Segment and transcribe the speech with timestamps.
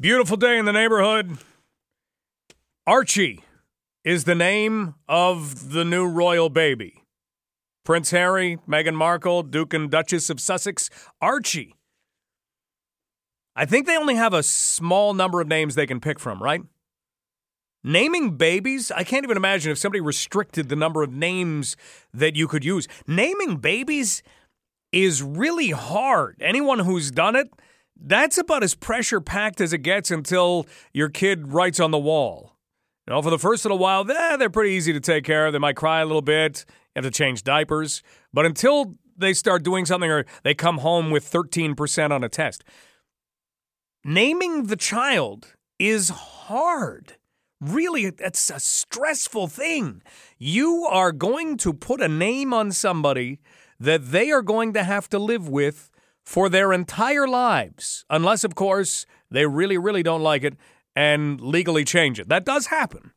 [0.00, 1.36] Beautiful day in the neighborhood.
[2.86, 3.44] Archie
[4.02, 7.02] is the name of the new royal baby.
[7.84, 10.88] Prince Harry, Meghan Markle, Duke and Duchess of Sussex,
[11.20, 11.74] Archie.
[13.54, 16.62] I think they only have a small number of names they can pick from, right?
[17.84, 21.76] Naming babies, I can't even imagine if somebody restricted the number of names
[22.14, 22.88] that you could use.
[23.06, 24.22] Naming babies
[24.92, 26.38] is really hard.
[26.40, 27.50] Anyone who's done it,
[28.02, 32.56] that's about as pressure packed as it gets until your kid writes on the wall.
[33.06, 35.52] You know, for the first little while, eh, they're pretty easy to take care of.
[35.52, 38.02] They might cry a little bit, you have to change diapers.
[38.32, 42.64] But until they start doing something or they come home with 13% on a test,
[44.04, 47.16] naming the child is hard.
[47.60, 50.02] Really, it's a stressful thing.
[50.38, 53.40] You are going to put a name on somebody
[53.78, 55.89] that they are going to have to live with
[56.30, 60.54] for their entire lives, unless, of course, they really, really don't like it
[60.94, 62.28] and legally change it.
[62.28, 63.10] That does happen.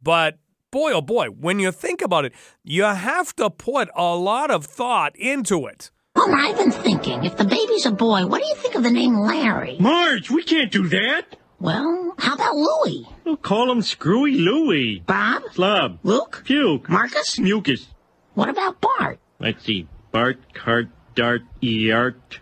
[0.00, 0.38] But
[0.70, 4.64] boy, oh boy, when you think about it, you have to put a lot of
[4.64, 5.90] thought into it.
[6.14, 8.92] Well, I've been thinking, if the baby's a boy, what do you think of the
[8.92, 9.76] name Larry?
[9.80, 11.36] Marge, we can't do that.
[11.58, 13.08] Well, how about Louie?
[13.24, 15.02] We'll call him Screwy Louie.
[15.04, 15.42] Bob?
[15.52, 15.98] Slub.
[16.04, 16.42] Luke?
[16.44, 16.88] Puke.
[16.88, 17.40] Marcus?
[17.40, 17.88] Mucus.
[18.34, 19.18] What about Bart?
[19.40, 19.88] Let's see.
[20.12, 22.40] Bart, Cart, Dart, Eart.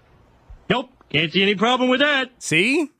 [0.68, 0.90] Nope.
[1.10, 2.30] Can't see any problem with that.
[2.38, 2.90] See?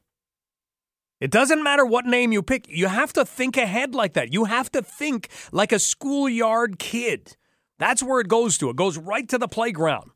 [1.20, 2.66] It doesn't matter what name you pick.
[2.68, 4.32] You have to think ahead like that.
[4.32, 7.36] You have to think like a schoolyard kid.
[7.78, 8.70] That's where it goes to.
[8.70, 10.10] It goes right to the playground.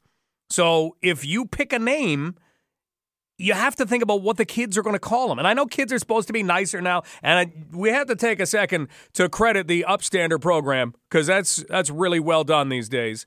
[0.50, 2.34] So if you pick a name,
[3.38, 5.38] you have to think about what the kids are going to call them.
[5.38, 8.16] And I know kids are supposed to be nicer now, and I, we have to
[8.16, 12.88] take a second to credit the Upstander program because that's that's really well done these
[12.88, 13.26] days.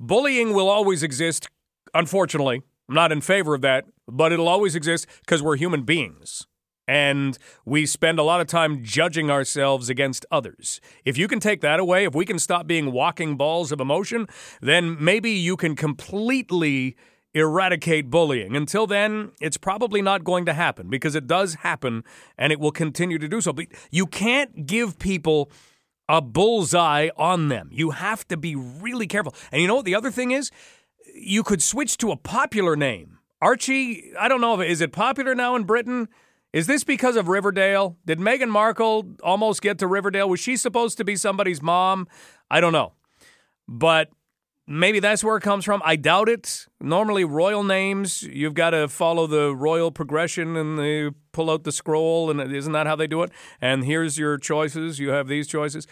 [0.00, 1.48] Bullying will always exist,
[1.92, 2.62] unfortunately.
[2.88, 6.46] I'm not in favor of that, but it'll always exist because we're human beings.
[6.86, 10.80] And we spend a lot of time judging ourselves against others.
[11.04, 14.26] If you can take that away, if we can stop being walking balls of emotion,
[14.62, 16.96] then maybe you can completely
[17.34, 18.56] eradicate bullying.
[18.56, 22.04] Until then, it's probably not going to happen because it does happen
[22.38, 23.52] and it will continue to do so.
[23.52, 25.50] But you can't give people
[26.08, 27.68] a bullseye on them.
[27.72, 29.34] You have to be really careful.
[29.52, 30.50] And you know what the other thing is?
[31.14, 33.18] You could switch to a popular name.
[33.40, 36.08] Archie, I don't know if is it popular now in Britain?
[36.52, 37.98] Is this because of Riverdale?
[38.06, 40.28] Did Meghan Markle almost get to Riverdale?
[40.28, 42.08] Was she supposed to be somebody's mom?
[42.50, 42.94] I don't know.
[43.68, 44.08] But
[44.68, 45.82] maybe that's where it comes from.
[45.84, 46.66] I doubt it.
[46.80, 51.72] Normally, royal names, you've got to follow the royal progression and they pull out the
[51.72, 53.30] scroll, and isn't that how they do it?
[53.60, 54.98] And here's your choices.
[54.98, 55.86] You have these choices.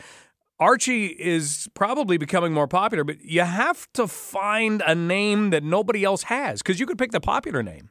[0.59, 6.03] Archie is probably becoming more popular, but you have to find a name that nobody
[6.04, 7.91] else has because you could pick the popular name.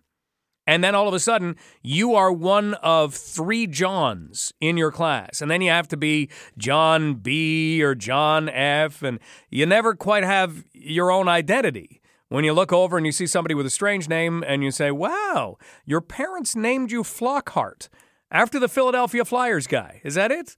[0.67, 5.41] And then all of a sudden, you are one of three Johns in your class.
[5.41, 9.03] And then you have to be John B or John F.
[9.03, 12.01] And you never quite have your own identity.
[12.29, 14.89] When you look over and you see somebody with a strange name and you say,
[14.89, 17.87] wow, your parents named you Flockhart
[18.31, 20.01] after the Philadelphia Flyers guy.
[20.03, 20.57] Is that it?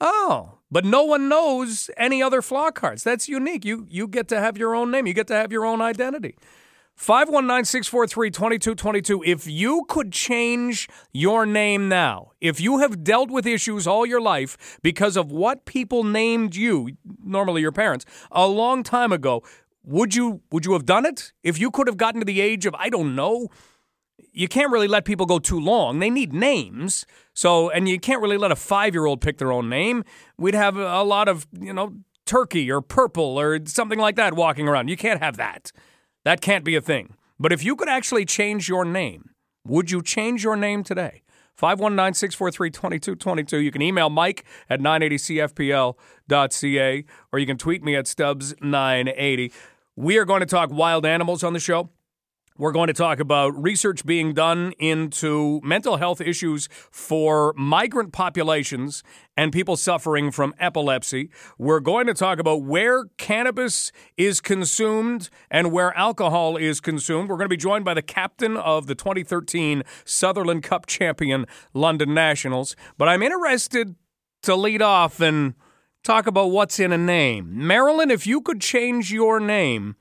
[0.00, 3.04] Oh, but no one knows any other Flockharts.
[3.04, 3.64] That's unique.
[3.64, 6.36] You, you get to have your own name, you get to have your own identity.
[6.96, 9.22] 519 643 2222.
[9.24, 14.20] If you could change your name now, if you have dealt with issues all your
[14.20, 16.90] life because of what people named you,
[17.22, 19.42] normally your parents, a long time ago,
[19.82, 21.32] would you would you have done it?
[21.42, 23.48] If you could have gotten to the age of I don't know,
[24.32, 25.98] you can't really let people go too long.
[25.98, 27.06] They need names.
[27.34, 30.04] So, and you can't really let a 5-year-old pick their own name.
[30.38, 31.94] We'd have a lot of, you know,
[32.24, 34.88] turkey or purple or something like that walking around.
[34.88, 35.72] You can't have that.
[36.24, 37.14] That can't be a thing.
[37.38, 39.30] But if you could actually change your name,
[39.66, 41.22] would you change your name today?
[41.54, 43.58] 519 643 2222.
[43.58, 49.52] You can email Mike at 980cfpl.ca or you can tweet me at Stubbs980.
[49.96, 51.90] We are going to talk wild animals on the show.
[52.56, 59.02] We're going to talk about research being done into mental health issues for migrant populations
[59.36, 61.30] and people suffering from epilepsy.
[61.58, 67.28] We're going to talk about where cannabis is consumed and where alcohol is consumed.
[67.28, 72.14] We're going to be joined by the captain of the 2013 Sutherland Cup champion London
[72.14, 72.76] Nationals.
[72.96, 73.96] But I'm interested
[74.42, 75.54] to lead off and
[76.04, 77.66] talk about what's in a name.
[77.66, 79.96] Marilyn, if you could change your name,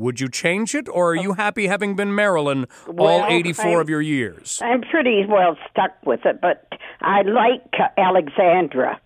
[0.00, 1.34] would you change it, or are you oh.
[1.34, 4.58] happy having been Marilyn all Well, 84 I'm- of your years?
[4.62, 6.66] I'm pretty well stuck with it, but
[7.02, 7.62] I like
[7.96, 9.00] Alexandra.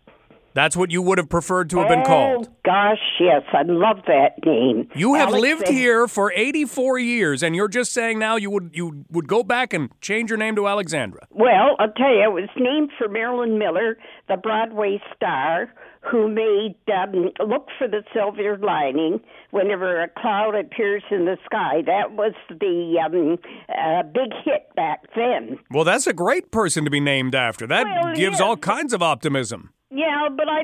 [0.55, 2.49] That's what you would have preferred to have been oh, called.
[2.49, 4.89] Oh gosh, yes, I love that name.
[4.95, 9.05] You have lived here for 84 years, and you're just saying now you would you
[9.11, 11.27] would go back and change your name to Alexandra.
[11.31, 13.99] Well, I'll tell you, it was named for Marilyn Miller,
[14.29, 15.75] the Broadway star
[16.11, 19.21] who made um, Look for the Silver Lining
[19.51, 21.83] whenever a cloud appears in the sky.
[21.87, 25.59] That was the um, uh, big hit back then.
[25.71, 27.67] Well, that's a great person to be named after.
[27.67, 28.47] That Well, gives yeah.
[28.47, 29.71] all kinds of optimism.
[29.91, 30.63] Yeah, but I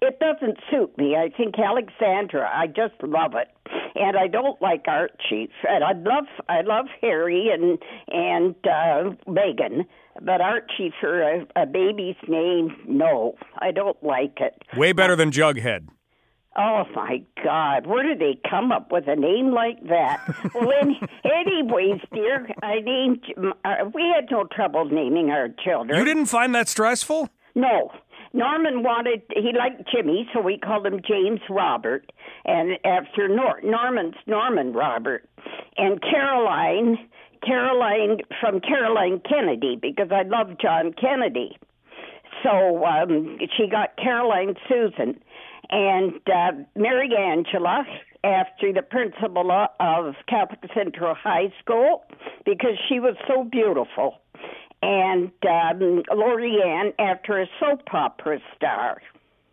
[0.00, 1.16] it doesn't suit me.
[1.16, 2.50] I think Alexandra.
[2.52, 3.48] I just love it,
[3.94, 5.50] and I don't like Archie.
[5.68, 9.86] And I love I love Harry and and uh, Meghan,
[10.22, 14.62] but Archie for a, a baby's name, no, I don't like it.
[14.76, 15.88] Way better than Jughead.
[16.56, 17.86] Oh my God!
[17.86, 20.50] Where did they come up with a name like that?
[20.54, 23.24] well, any, anyways, dear, I named.
[23.64, 25.96] Uh, we had no trouble naming our children.
[25.96, 27.28] You didn't find that stressful?
[27.54, 27.92] No.
[28.32, 32.12] Norman wanted, he liked Jimmy, so we called him James Robert.
[32.44, 35.28] And after Nor- Norman's Norman Robert.
[35.76, 36.98] And Caroline,
[37.44, 41.58] Caroline from Caroline Kennedy, because I love John Kennedy.
[42.42, 45.20] So um, she got Caroline Susan.
[45.70, 47.84] And uh, Mary Angela,
[48.22, 49.50] after the principal
[49.80, 52.04] of Catholic Central High School,
[52.44, 54.20] because she was so beautiful
[54.82, 59.00] and um, Lorianne after a soap opera star.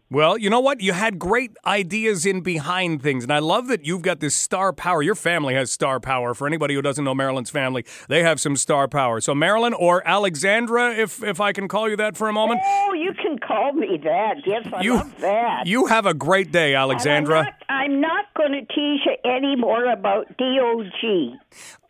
[0.09, 0.79] Well, you know what?
[0.79, 4.71] You had great ideas in behind things, and I love that you've got this star
[4.71, 5.01] power.
[5.01, 6.33] Your family has star power.
[6.33, 9.19] For anybody who doesn't know Marilyn's family, they have some star power.
[9.19, 12.94] So, Marilyn or Alexandra, if if I can call you that for a moment, Oh,
[12.94, 14.35] you can call me that.
[14.45, 15.65] Yes, I you love that.
[15.65, 17.53] you have a great day, And Alexandra.
[17.69, 21.38] I'm not, not going to tease you any more about DOG.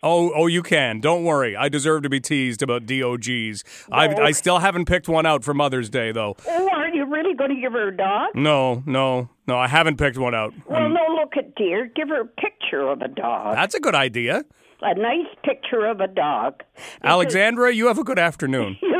[0.03, 0.99] Oh, oh, you can.
[1.01, 1.55] Don't worry.
[1.55, 3.63] I deserve to be teased about DOGs.
[3.91, 4.23] I No.
[4.23, 6.35] I still haven't picked one out for Mother's Day, though.
[6.47, 8.29] Oh, are you really going to give her a dog?
[8.35, 9.57] No, no, no.
[9.57, 10.53] I haven't picked one out.
[10.69, 11.87] Well, no, look at dear.
[11.95, 13.55] Give her a picture of a dog.
[13.55, 14.43] That's a good idea.
[14.81, 16.61] A nice picture of a dog.
[17.03, 18.77] Alexandra, you have a good afternoon.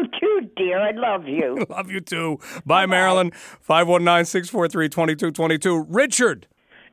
[0.57, 0.80] You too, dear.
[0.80, 1.65] I love you.
[1.69, 2.39] Love you too.
[2.65, 3.31] Bye, Marilyn.
[3.62, 5.86] 519 643 2222.
[5.89, 6.48] Richard,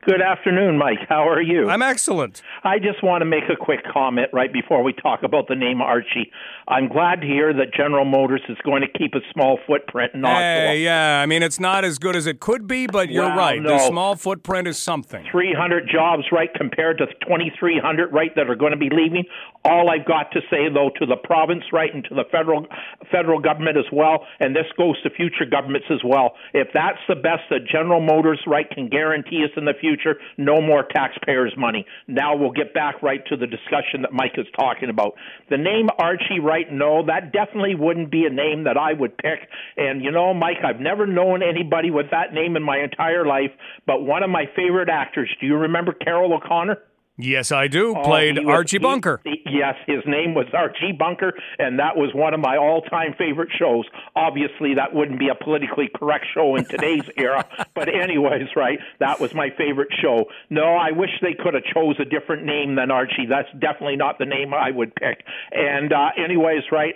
[0.05, 0.99] Good afternoon, Mike.
[1.09, 1.67] How are you?
[1.67, 2.43] I'm excellent.
[2.63, 5.81] I just want to make a quick comment right before we talk about the name
[5.81, 6.31] Archie.
[6.67, 10.21] I'm glad to hear that General Motors is going to keep a small footprint in
[10.21, 10.35] Oshawa.
[10.39, 11.21] Hey, yeah.
[11.21, 13.61] I mean, it's not as good as it could be, but you're Well, right.
[13.61, 15.23] The small footprint is something.
[15.31, 19.25] 300 jobs, right, compared to 2,300, right, that are going to be leaving.
[19.63, 22.65] All I've got to say, though, to the province, right, and to the federal
[23.11, 26.33] federal government as well, and this goes to future governments as well.
[26.53, 30.61] If that's the best that General Motors, right, can guarantee us in the future, no
[30.61, 31.85] more taxpayers' money.
[32.07, 35.13] Now we'll get back right to the discussion that Mike is talking about.
[35.49, 36.39] The name Archie,
[36.71, 39.49] no, that definitely wouldn't be a name that I would pick.
[39.77, 43.51] And you know, Mike, I've never known anybody with that name in my entire life,
[43.85, 46.77] but one of my favorite actors, do you remember Carroll O'Connor?
[47.17, 47.95] Yes, I do.
[47.95, 49.21] Oh, Played was- Archie he- Bunker.
[49.23, 53.49] he- yes, his name was Archie Bunker, and that was one of my all-time favorite
[53.57, 53.85] shows.
[54.17, 58.79] Obviously, that wouldn't be a politically correct show in today's era, but anyways, right?
[58.99, 60.25] That was my favorite show.
[60.49, 63.25] No, I wish they could have chose a different name than Archie.
[63.29, 65.23] That's definitely not the name I would pick.
[65.53, 66.95] And uh, anyways, right?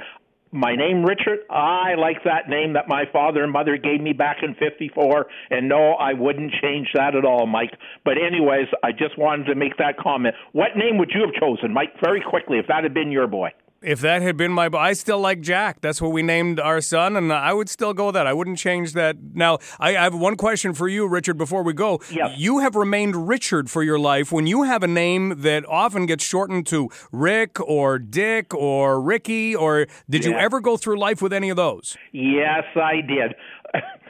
[0.52, 1.40] My name Richard.
[1.52, 5.70] I like that name that my father and mother gave me back in 54 and
[5.70, 7.78] no, I wouldn't change that at all, Mike.
[8.04, 10.34] But anyways, I just wanted to make that comment.
[10.54, 13.52] What name would you have chosen, Mike, very quickly if that had been your boy?
[13.82, 15.80] If that had been my, I still like Jack.
[15.80, 18.28] That's what we named our son, and I would still go with that.
[18.28, 19.16] I wouldn't change that.
[19.34, 21.38] Now, I, I have one question for you, Richard.
[21.38, 22.38] Before we go, Yes.
[22.38, 24.34] you have remained Richard for your life.
[24.34, 29.56] When you have a name that often gets shortened to Rick or Dick or Ricky,
[29.56, 31.96] or did you ever go through life with any of those?
[32.12, 33.34] Yes, I did.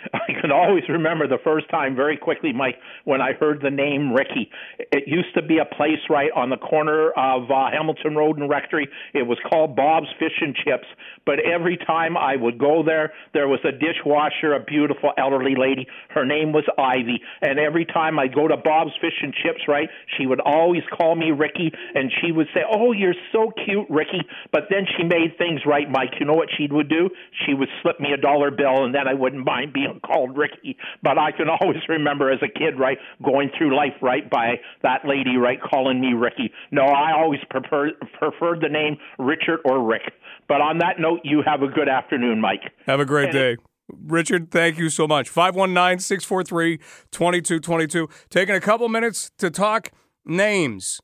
[0.14, 2.76] I can always remember the first time very quickly, Mike,
[3.06, 4.50] when I heard the name Ricky.
[4.92, 8.50] It used to be a place right on the corner of uh, Hamilton Road and
[8.50, 8.88] Rectory.
[9.14, 10.88] It was called Bob's Fish and Chips.
[11.26, 15.88] But every time I would go there, there was a dishwasher, a beautiful elderly lady.
[16.10, 17.22] Her name was Ivy.
[17.42, 21.16] And every time I'd go to Bob's Fish and Chips, right, she would always call
[21.16, 25.38] me Ricky, and she would say, "Oh, you're so cute, Ricky." But then she made
[25.38, 26.20] things right, Mike.
[26.20, 27.10] You know what she would do?
[27.46, 30.78] She would slip me a dollar bill, and then I wouldn't mind being called Ricky.
[31.04, 35.02] But I can always remember as a kid, right, going through life, right, by that
[35.06, 36.52] lady, right, calling me Ricky.
[36.72, 40.14] No, I always prefer, preferred the name Richard or Rick.
[40.48, 42.62] But on that note, you have a good afternoon, Mike.
[42.88, 43.58] Have a great day.
[43.92, 45.30] Richard, thank you so much.
[45.30, 46.78] 519 643
[47.12, 48.10] 2222.
[48.30, 49.92] Taking a couple minutes to talk
[50.26, 51.00] names.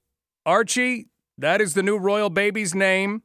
[0.45, 3.23] Archie, that is the new royal baby's name.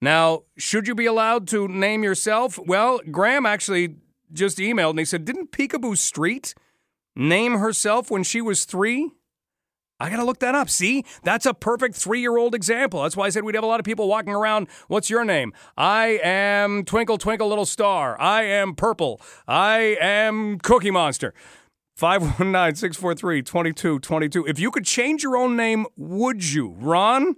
[0.00, 2.58] Now, should you be allowed to name yourself?
[2.58, 3.96] Well, Graham actually
[4.32, 6.54] just emailed and he said, Didn't Picabo Street
[7.16, 9.10] name herself when she was three?
[10.00, 10.70] I got to look that up.
[10.70, 13.02] See, that's a perfect three year old example.
[13.02, 14.68] That's why I said we'd have a lot of people walking around.
[14.86, 15.52] What's your name?
[15.76, 18.20] I am Twinkle Twinkle Little Star.
[18.20, 19.20] I am Purple.
[19.48, 21.34] I am Cookie Monster.
[21.96, 24.46] 519 643 2222.
[24.46, 26.76] If you could change your own name, would you?
[26.78, 27.34] Ron?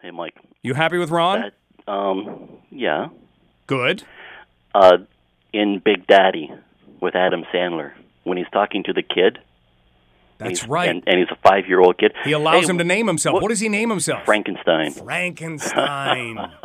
[0.00, 0.34] Hey, Mike.
[0.60, 1.52] You happy with Ron?
[1.86, 3.10] That, um, yeah.
[3.68, 4.02] Good.
[4.74, 4.98] Uh,
[5.52, 6.50] in Big Daddy
[7.00, 7.92] with Adam Sandler,
[8.24, 9.38] when he's talking to the kid.
[10.38, 10.88] That's he's- right.
[10.88, 12.12] And, and he's a five year old kid.
[12.24, 13.34] he allows Hey, him to name himself.
[13.34, 14.24] what- what does he name himself?
[14.24, 14.92] Frankenstein.
[14.92, 16.38] Frankenstein.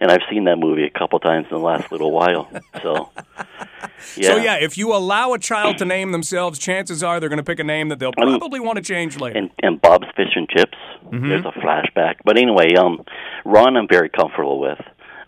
[0.00, 2.48] and I've seen that movie a couple times in the last little while.
[2.82, 3.10] So,
[4.16, 4.28] yeah.
[4.28, 7.42] So, yeah, if you allow a child to name themselves, chances are they're going to
[7.44, 9.38] pick a name that they'll probably want to change later.
[9.38, 10.76] And, and Bob's Fish and Chips.
[11.06, 11.28] Mm-hmm.
[11.28, 12.16] There's a flashback.
[12.24, 13.04] But anyway, um,
[13.44, 14.78] Ron, I'm very comfortable with.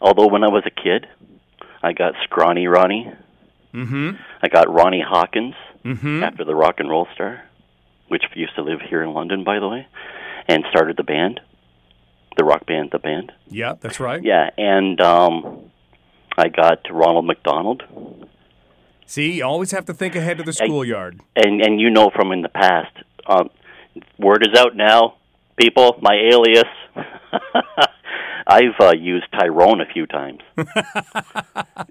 [0.01, 1.07] Although when I was a kid,
[1.83, 3.13] I got Scrawny Ronnie.
[3.75, 4.11] Mm-hmm.
[4.43, 5.55] I got Ronnie Hawkins
[5.85, 6.23] Mm-hmm.
[6.25, 7.45] after the rock and roll star,
[8.09, 9.87] which used to live here in London, by the way,
[10.49, 11.41] and started the band,
[12.37, 13.33] the rock band, the band.
[13.49, 14.23] yeah, that's right.
[14.23, 15.71] Yeah, and um,
[16.37, 17.85] I got Ronald McDonald,
[19.07, 21.21] See, you always have to think ahead to the schoolyard.
[21.37, 22.93] and and you know from in the past,
[23.27, 23.49] um,
[24.19, 25.15] word is out now,
[25.59, 25.99] people.
[26.01, 26.65] My alias.
[28.51, 30.39] I've uh, used Tyrone a few times.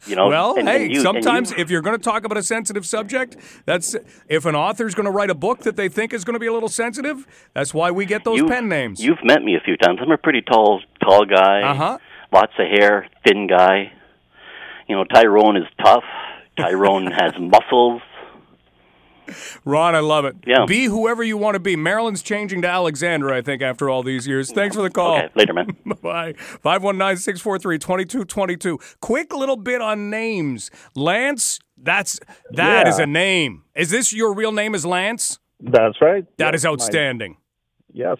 [0.07, 2.37] you know, Well, and- hey, and you- sometimes you- if you're going to talk about
[2.37, 3.95] a sensitive subject, that's
[4.27, 6.47] if an author's going to write a book that they think is going to be
[6.47, 8.99] a little sensitive, that's why we get those pen names.
[9.03, 9.99] You've met me a few times.
[10.01, 11.61] I'm a pretty tall, tall guy.
[11.61, 11.97] Uh-huh.
[12.33, 13.91] Lots of hair, thin guy.
[14.89, 16.03] You know, Tyrone is tough.
[16.57, 18.01] Tyrone has muscles.
[19.65, 20.35] Ron, I love it.
[20.45, 20.65] Yeah.
[20.65, 21.75] Be whoever you want to be.
[21.75, 24.51] Marilyn's changing to Alexandra, I think, after all these years.
[24.51, 25.17] Thanks for the call.
[25.17, 25.75] Okay, later, man.
[26.01, 26.33] Bye.
[26.37, 28.79] 519 643 2222.
[29.01, 30.71] Quick little bit on names.
[30.95, 32.19] Lance, that's
[32.51, 33.03] that is Yeah.
[33.03, 33.63] a name.
[33.75, 35.39] Is this your real name is Lance?
[35.59, 36.25] That's right.
[36.37, 37.37] That Yes, is my- outstanding.
[37.93, 38.17] yes.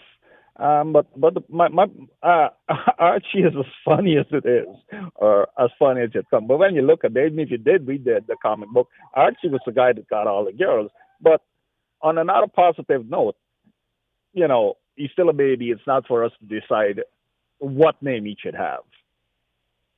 [0.59, 1.85] Um, but but the, my my
[2.23, 2.49] uh,
[2.99, 4.67] Archie is as funny as it is,
[5.15, 6.47] or as funny as it comes.
[6.47, 8.87] But when you look at it, even if you did read the, the comic book,
[9.13, 10.89] Archie was the guy that got all the girls.
[11.21, 11.41] But
[12.01, 13.35] on another positive note,
[14.33, 15.69] you know, he's still a baby.
[15.69, 17.01] It's not for us to decide
[17.59, 18.79] what name he should have.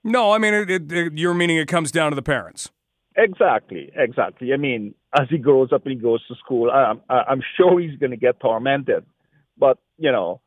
[0.03, 2.69] No, I mean, it, it, it- you're meaning it comes down to the parents.
[3.17, 4.53] Exactly, exactly.
[4.53, 7.97] I mean, as he grows up and he goes to school, I'm, I'm sure he's
[7.97, 9.05] going to get tormented.
[9.57, 10.39] But you know,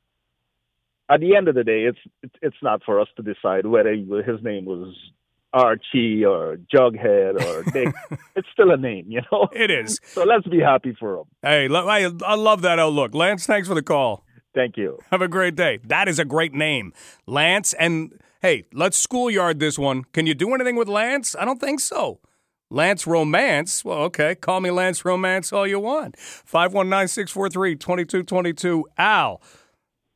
[1.12, 4.42] at the end of the day, it's it's, not for us to decide whether his
[4.42, 4.94] name was
[5.52, 7.94] Archie or Jughead or Dick.
[8.36, 9.48] it's still a name, you know.
[9.52, 10.00] It is.
[10.12, 11.24] So let's be happy for him.
[11.42, 13.14] Hey, I, I love that outlook.
[13.14, 14.24] Lance, thanks for the call.
[14.54, 14.98] Thank you.
[15.10, 15.78] Have a great day.
[15.84, 16.92] That is a great name.
[17.26, 20.04] Lance, and hey, let's schoolyard this one.
[20.12, 21.34] Can you do anything with Lance?
[21.38, 22.20] I don't think so.
[22.72, 23.84] Lance Romance?
[23.84, 24.34] Well, okay.
[24.34, 26.18] Call me Lance Romance all you want.
[26.18, 28.86] 519 643 2222.
[28.96, 29.42] Al,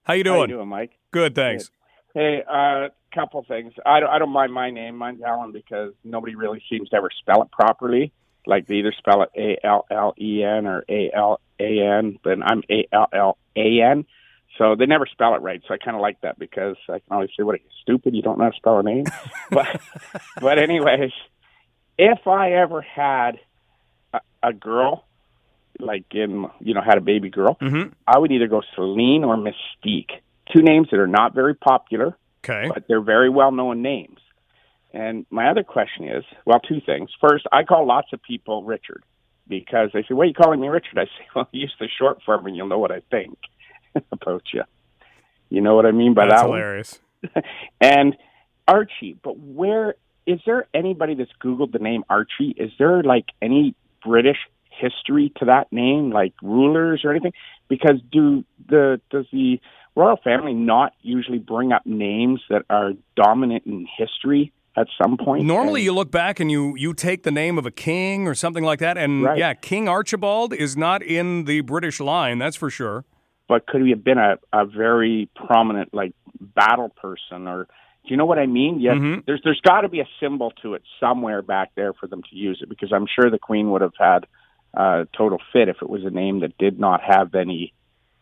[0.06, 0.36] how you doing?
[0.36, 0.92] How you doing, Mike?
[1.10, 1.70] Good, thanks.
[2.14, 3.72] Hey, uh, couple things.
[3.84, 4.96] I don't, I don't mind my name.
[4.96, 8.12] Mine's Alan because nobody really seems to ever spell it properly.
[8.46, 12.18] Like they either spell it A L L E N or A L A N,
[12.22, 14.04] but I'm A L L A N.
[14.58, 15.60] So they never spell it right.
[15.66, 18.14] So I kind of like that because I can always say, "What are you stupid?
[18.14, 19.04] You don't know how to spell a name."
[19.50, 19.80] but
[20.40, 21.10] but anyways,
[21.98, 23.40] if I ever had
[24.14, 25.04] a, a girl,
[25.80, 27.92] like in you know had a baby girl, Mhm.
[28.06, 30.11] I would either go Celine or Mystique.
[30.54, 32.71] Two names that are not very popular, Okay.
[32.73, 34.21] but they're very well known names.
[34.92, 37.11] And my other question is, well, two things.
[37.21, 39.02] First, I call lots of people Richard
[39.49, 42.23] because they say, "Why are you calling me Richard?" I say, "Well, use the short
[42.23, 43.38] form, and you'll know what I think
[44.12, 44.62] about you."
[45.50, 47.00] You know what I mean by That's that hilarious.
[47.80, 48.16] and
[48.68, 49.95] Archie, but where
[50.26, 52.54] is there anybody that's Googled the name Archie?
[52.56, 54.38] Is there like any British
[54.80, 57.33] history to that name, like rulers or anything?
[57.68, 59.61] Because do the does the
[59.95, 65.45] royal family not usually bring up names that are dominant in history at some point?
[65.45, 68.35] Normally, And- you look back and you you take the name of a king or
[68.35, 69.38] something like that, and Right.
[69.38, 72.38] yeah, King Archibald is not in the British line.
[72.38, 73.04] That's for sure.
[73.49, 77.68] but could he have been a, a very prominent like battle person or
[78.04, 78.80] do you know what I mean?
[78.80, 79.25] Yes, Mhm.
[79.25, 82.35] there's there's got to be a symbol to it somewhere back there for them to
[82.37, 84.26] use it because I'm sure the Queen would have had
[84.76, 87.73] uh, total fit if it was a name that did not have any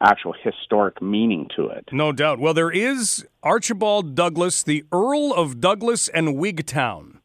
[0.00, 1.88] actual historic meaning to it.
[1.92, 2.38] No doubt.
[2.38, 7.20] Well, there is Archibald Douglas, the Earl of Douglas and Wigtown.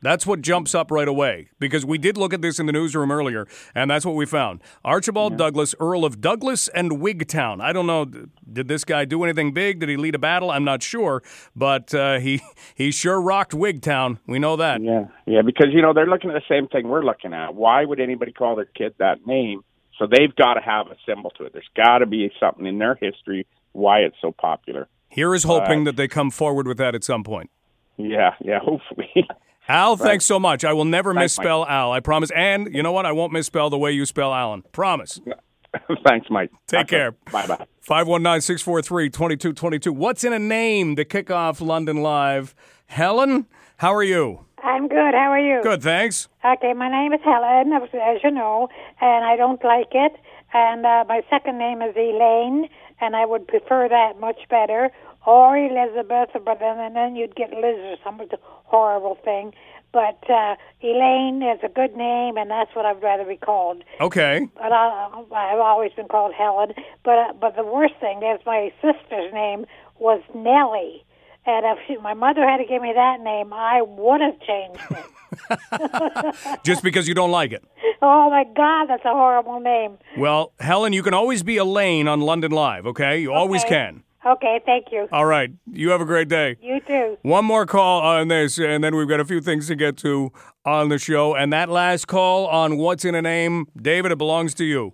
[0.00, 3.10] That's what jumps up right away because we did look at this in the newsroom
[3.10, 4.62] earlier, and that's what we found.
[4.84, 7.60] Archibald Douglas, Earl of Douglas and Wigtown.
[7.60, 9.80] I don't know, did this guy do anything big?
[9.80, 10.50] Did he lead a battle?
[10.50, 11.22] I'm not sure,
[11.56, 12.40] but uh, he
[12.74, 14.18] he sure rocked Wigtown.
[14.26, 14.82] We know that.
[14.82, 17.54] Yeah, yeah, because you know they're looking at the same thing we're looking at.
[17.54, 19.64] Why would anybody call their kid that name?
[19.98, 21.52] So they've got to have a symbol to it.
[21.52, 24.88] There's got to be something in their history why it's so popular.
[25.08, 27.50] Here is hoping that they come forward with that at some point.
[27.96, 29.26] Yeah, yeah, hopefully.
[29.68, 30.64] Al, thanks so much.
[30.64, 31.92] I will never Thanks, misspell Al.
[31.92, 32.30] I promise.
[32.34, 33.04] And you know what?
[33.04, 34.62] I won't misspell the way you spell Alan.
[34.72, 35.20] Promise.
[36.06, 36.50] Thanks, Mike.
[36.66, 37.12] Take care.
[37.30, 37.66] Bye bye.
[37.80, 39.92] 519 643 2222.
[39.92, 42.54] What's in a name to kick off London Live?
[42.86, 43.46] Helen,
[43.76, 44.46] how are you?
[44.64, 45.14] I'm good.
[45.14, 45.60] How are you?
[45.62, 46.28] Good, thanks.
[46.44, 48.68] Okay, my name is Helen, as as you know,
[49.00, 50.12] and I don't like it.
[50.52, 52.68] And uh, my second name is Elaine,
[53.00, 54.90] and I would prefer that much better.
[55.28, 58.18] Or Elizabeth, but then and then you'd get Liz or some
[58.64, 59.52] horrible thing.
[59.92, 63.84] But uh, Elaine is a good name, and that's what I'd rather be called.
[64.00, 64.48] Okay.
[64.54, 66.72] But I, I've always been called Helen.
[67.04, 69.66] But uh, but the worst thing is my sister's name
[69.98, 71.04] was Nellie,
[71.44, 74.80] and if she, my mother had to give me that name, I would have changed
[74.92, 75.04] it.
[76.64, 77.62] Just because you don't like it.
[78.00, 79.98] oh my God, that's a horrible name.
[80.16, 83.18] Well, Helen, you can always be Elaine on London Live, okay?
[83.18, 84.04] You always can.
[84.28, 85.08] Okay, thank you.
[85.10, 85.50] All right.
[85.72, 86.56] You have a great day.
[86.60, 87.16] You too.
[87.22, 90.30] One more call on this, and then we've got a few things to get to
[90.66, 91.34] on the show.
[91.34, 94.92] And that last call on what's in a name, David, it belongs to you.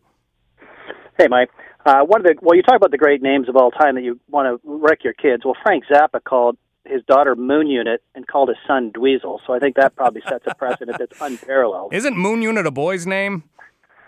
[1.19, 1.51] Hey, Mike.
[1.85, 4.05] Uh, one of the well, you talk about the great names of all time that
[4.05, 5.45] you want to wreck your kids.
[5.45, 9.39] Well, Frank Zappa called his daughter Moon Unit and called his son Dweezil.
[9.47, 11.93] So I think that probably sets a precedent that's unparalleled.
[11.93, 13.45] Isn't Moon Unit a boy's name?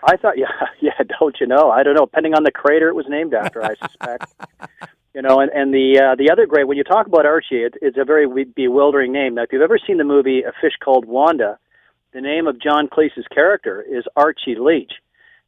[0.03, 0.47] I thought, yeah,
[0.79, 0.91] yeah.
[1.19, 1.69] Don't you know?
[1.71, 2.05] I don't know.
[2.05, 4.33] Depending on the crater it was named after, I suspect.
[5.13, 7.75] you know, and and the uh, the other great when you talk about Archie, it,
[7.81, 9.35] it's a very bewildering name.
[9.35, 11.57] Now, if you've ever seen the movie A Fish Called Wanda,
[12.13, 14.93] the name of John Cleese's character is Archie Leach,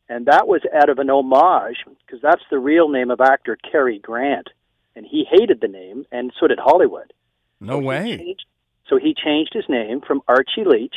[0.09, 3.99] and that was out of an homage because that's the real name of actor Cary
[3.99, 4.49] Grant,
[4.95, 7.13] and he hated the name, and so did Hollywood.
[7.59, 8.17] No way.
[8.17, 8.45] Changed-
[8.89, 10.95] So he changed his name from Archie Leach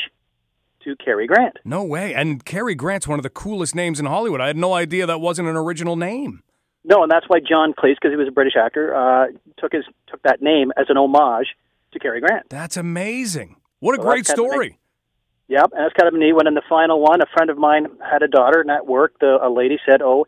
[0.85, 1.59] to Cary Grant.
[1.65, 2.15] No way.
[2.15, 4.41] And Cary Grant's one of the coolest names in Hollywood.
[4.41, 6.43] I had no idea that wasn't an original name.
[6.85, 9.27] No, and that's why John Cleese, because he was a British actor, uh,
[9.59, 11.49] took his took that name as an homage
[11.93, 12.49] to Cary Grant.
[12.49, 13.57] That's amazing.
[13.79, 14.79] What a So great story.
[15.49, 16.33] Yep, and that's kind of neat.
[16.33, 19.19] When in the final one, a friend of mine had a daughter, and at work,
[19.21, 20.27] the a lady said, "Oh,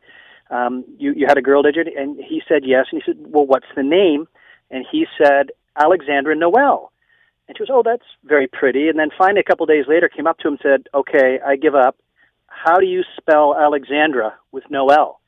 [0.51, 3.25] um, you you had a girl, did you?" And he said, "Yes." And he said,
[3.27, 4.29] "Well, what's the name?"
[4.71, 6.93] And he said, "Alexandra Noel."
[7.47, 10.09] And she was, "Oh, that's very pretty." And then finally, a couple of days later,
[10.09, 11.97] came up to him and said, "Okay, I give up.
[12.47, 15.21] How do you spell Alexandra with no L?"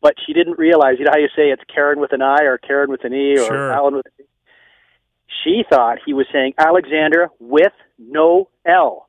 [0.00, 2.58] But she didn't realize, you know how you say it's Karen with an I or
[2.58, 3.72] Karen with an E or Sure.
[3.72, 4.28] Alan with an E?
[5.44, 9.08] She thought he was saying Alexandra with no L.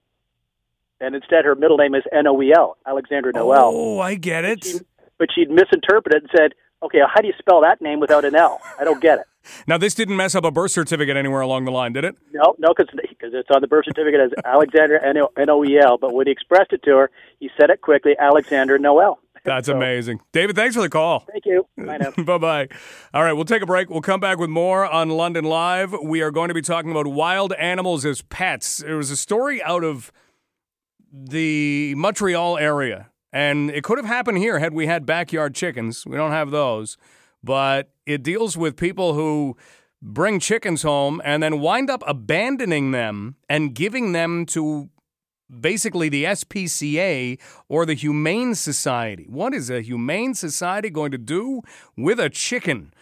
[1.02, 3.72] And instead, her middle name is N O E L, Alexandra Noel.
[3.74, 4.84] Oh, I get it.
[5.18, 8.62] But she'd misinterpreted and said, okay, how do you spell that name without an L?
[8.80, 9.26] I don't get it.
[9.68, 12.16] Now, this didn't mess up a birth certificate anywhere along the line, did it?
[12.32, 12.88] No, no, because
[13.34, 15.98] it's on the birth certificate as Alexandra N O E L.
[15.98, 19.20] But when he expressed it to her, he said it quickly, Alexandra Noel.
[19.44, 20.22] That's amazing.
[20.32, 21.26] David, thanks for the call.
[21.32, 21.68] Thank you.
[22.24, 22.68] Bye bye.
[23.14, 23.90] All right, we'll take a break.
[23.90, 25.94] We'll come back with more on London Live.
[26.02, 28.78] We are going to be talking about wild animals as pets.
[28.78, 30.14] There was a story out of
[31.12, 36.06] the Montreal area, and it could have happened here had we had backyard chickens.
[36.06, 36.98] We don't have those,
[37.44, 39.58] but it deals with people who
[40.02, 44.90] bring chickens home and then wind up abandoning them and giving them to
[45.60, 49.26] basically the SPCA or the Humane Society.
[49.30, 51.62] What is a Humane Society going to do
[51.96, 52.94] with a chicken?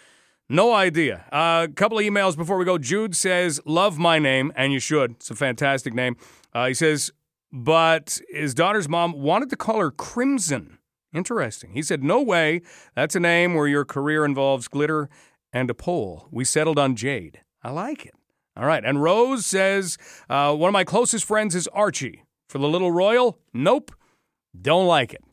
[0.49, 1.25] No idea.
[1.31, 2.77] A couple of emails before we go.
[2.77, 5.11] Jude says, Love my name, and you should.
[5.11, 6.17] It's a fantastic name.
[6.53, 7.11] Uh, he says,
[7.51, 10.77] but his daughter's mom wanted to call her Crimson.
[11.13, 11.73] Interesting.
[11.73, 12.61] He said, No way.
[12.95, 15.09] That's a name where your career involves glitter
[15.51, 16.27] and a pole.
[16.31, 17.41] We settled on Jade.
[17.63, 18.13] I like it.
[18.55, 18.83] All right.
[18.83, 19.97] And Rose says,
[20.29, 22.23] uh, One of my closest friends is Archie.
[22.47, 23.91] For the little royal, nope.
[24.59, 25.23] Don't like it.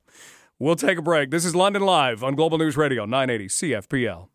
[0.61, 1.31] We'll take a break.
[1.31, 4.29] This is London Live on Global News Radio, 980 CFPL.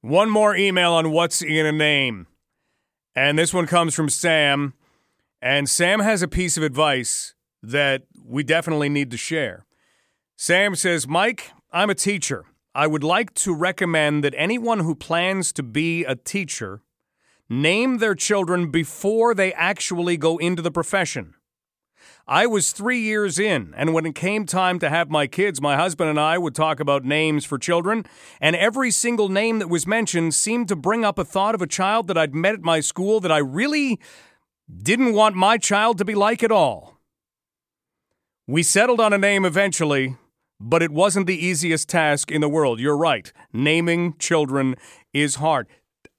[0.00, 2.26] One more email on what's in a name.
[3.14, 4.74] And this one comes from Sam.
[5.42, 9.64] And Sam has a piece of advice that we definitely need to share.
[10.36, 12.44] Sam says, Mike, I'm a teacher.
[12.74, 16.82] I would like to recommend that anyone who plans to be a teacher
[17.48, 21.34] name their children before they actually go into the profession.
[22.26, 25.76] I was three years in, and when it came time to have my kids, my
[25.76, 28.04] husband and I would talk about names for children,
[28.40, 31.66] and every single name that was mentioned seemed to bring up a thought of a
[31.66, 33.98] child that I'd met at my school that I really
[34.78, 36.98] didn't want my child to be like at all.
[38.46, 40.16] We settled on a name eventually,
[40.58, 42.80] but it wasn't the easiest task in the world.
[42.80, 43.32] You're right.
[43.52, 44.76] Naming children
[45.12, 45.66] is hard.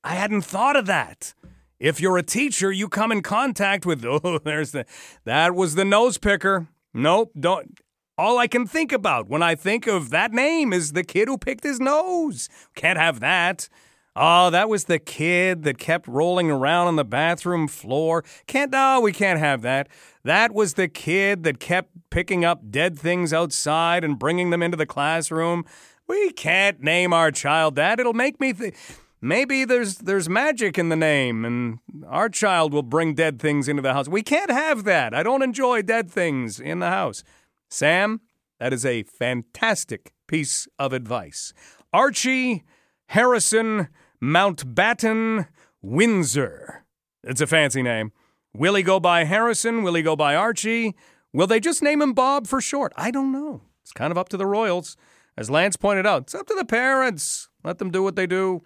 [0.03, 1.33] I hadn't thought of that.
[1.79, 4.85] If you're a teacher, you come in contact with oh, there's the
[5.25, 6.67] that was the nose picker.
[6.93, 7.79] Nope, don't
[8.17, 11.37] all I can think about when I think of that name is the kid who
[11.37, 12.49] picked his nose.
[12.75, 13.67] Can't have that.
[14.15, 18.25] Oh, that was the kid that kept rolling around on the bathroom floor.
[18.45, 19.87] Can't, no, we can't have that.
[20.23, 24.75] That was the kid that kept picking up dead things outside and bringing them into
[24.75, 25.65] the classroom.
[26.07, 27.99] We can't name our child that.
[28.01, 28.75] It'll make me think.
[29.21, 33.83] Maybe there's there's magic in the name, and our child will bring dead things into
[33.83, 34.09] the house.
[34.09, 35.13] We can't have that.
[35.13, 37.23] I don't enjoy dead things in the house.
[37.69, 38.21] Sam,
[38.59, 41.53] that is a fantastic piece of advice.
[41.93, 42.63] Archie
[43.09, 43.89] Harrison
[44.21, 45.47] Mountbatten
[45.81, 46.85] Windsor.
[47.23, 48.11] It's a fancy name.
[48.53, 49.81] Will he go by Harrison?
[49.81, 50.95] Will he go by Archie?
[51.33, 52.93] Will they just name him Bob for short?
[52.95, 53.61] I don't know.
[53.81, 54.95] It's kind of up to the Royals.
[55.37, 57.49] As Lance pointed out, it's up to the parents.
[57.63, 58.61] Let them do what they do.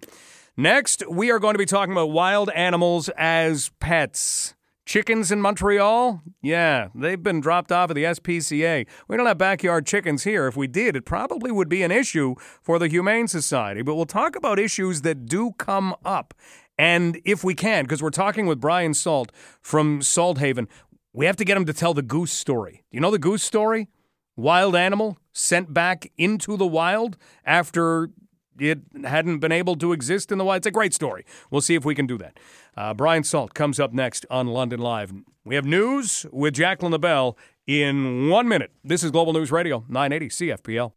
[0.57, 4.54] Next, we are going to be talking about wild animals as pets.
[4.85, 6.21] Chickens in Montreal?
[6.43, 8.85] Yeah, they've been dropped off at the SPCA.
[9.07, 10.47] We don't have backyard chickens here.
[10.47, 13.81] If we did, it probably would be an issue for the Humane Society.
[13.81, 16.35] But we'll talk about issues that do come up.
[16.77, 20.67] And if we can, because we're talking with Brian Salt from Salthaven,
[21.13, 22.83] we have to get him to tell the goose story.
[22.91, 23.87] Do you know the goose story?
[24.35, 28.09] Wild animal sent back into the wild after
[28.59, 30.57] it hadn't been able to exist in the wild.
[30.57, 31.25] It's a great story.
[31.49, 32.37] We'll see if we can do that.
[32.77, 35.13] Uh, Brian Salt comes up next on London Live.
[35.45, 38.71] We have news with Jacqueline LaBelle in one minute.
[38.83, 40.91] This is Global News Radio, 980 CFPL.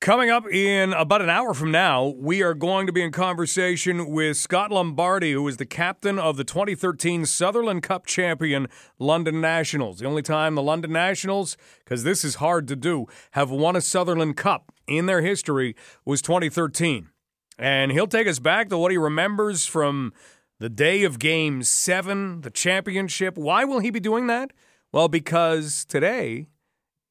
[0.00, 4.08] Coming up in about an hour from now, we are going to be in conversation
[4.08, 8.68] with Scott Lombardi, who is the captain of the 2013 Sutherland Cup champion
[9.00, 9.98] London Nationals.
[9.98, 13.80] The only time the London Nationals, because this is hard to do, have won a
[13.80, 17.08] Sutherland Cup in their history was 2013.
[17.58, 20.12] And he'll take us back to what he remembers from
[20.60, 23.36] the day of game seven, the championship.
[23.36, 24.52] Why will he be doing that?
[24.92, 26.46] Well, because today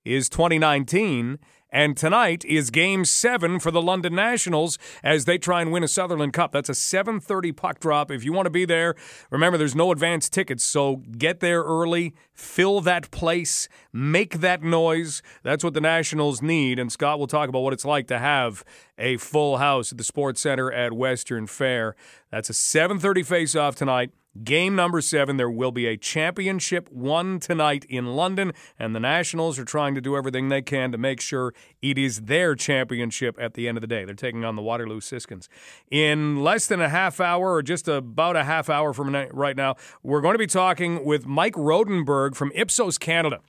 [0.06, 5.72] is 2019 and tonight is game seven for the London Nationals as they try and
[5.72, 6.52] win a Sutherland Cup.
[6.52, 8.12] That's a 7:30 puck drop.
[8.12, 8.96] If you want to be there,
[9.30, 15.22] remember there's no advance tickets, so get there early, fill that place, make that noise.
[15.44, 16.80] That's what the Nationals need.
[16.80, 18.64] And Scott will talk about what it's like to have
[18.98, 21.96] a full house at the Sports Center at Western Fair.
[22.32, 24.12] That's a 7:30 face-off tonight.
[24.44, 29.58] Game number seven, there will be a championship won tonight in London, and the Nationals
[29.58, 33.54] are trying to do everything they can to make sure it is their championship at
[33.54, 34.04] the end of the day.
[34.04, 35.48] They're taking on the Waterloo Siskins.
[35.90, 39.76] In less than a half hour, or just about a half hour from right now,
[40.04, 43.40] we're going to be talking with Mike Rodenberg from Ipsos Canada.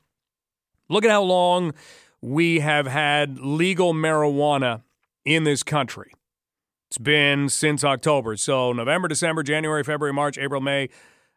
[0.88, 1.74] Look at how long
[2.20, 4.82] we have had legal marijuana
[5.24, 6.12] in this country.
[6.90, 8.36] It's been since October.
[8.36, 10.88] So November, December, January, February, March, April, May.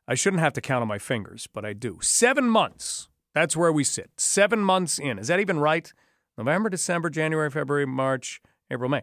[0.08, 2.00] I shouldn't have to count on my fingers, but I do.
[2.02, 3.10] Seven months.
[3.36, 4.12] That's where we sit.
[4.18, 5.20] Seven months in.
[5.20, 5.92] Is that even right?
[6.38, 9.02] November, December, January, February, March, April, May.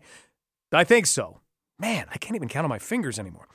[0.73, 1.41] I think so.
[1.79, 3.47] Man, I can't even count on my fingers anymore.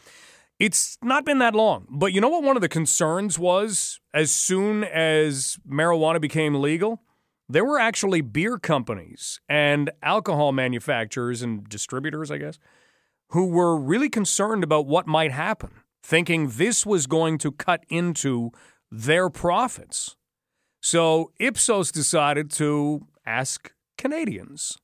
[0.60, 1.88] It's not been that long.
[1.89, 7.01] But you know what one of the concerns was as soon as marijuana became legal?
[7.49, 12.60] There were actually beer companies and alcohol manufacturers and distributors, I guess,
[13.34, 15.72] who were really concerned about what might happen,
[16.04, 18.52] thinking this was going to cut into
[18.91, 20.15] their profits.
[20.82, 24.78] So Ipsos decided to ask Canadians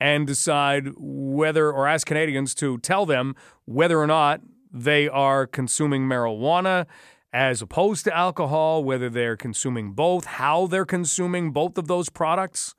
[0.00, 3.36] and decide whether, or ask Canadians to tell them
[3.66, 4.40] whether or not
[4.72, 6.86] they are consuming marijuana
[7.32, 12.74] as opposed to alcohol, whether they're consuming both, how they're consuming both of those products.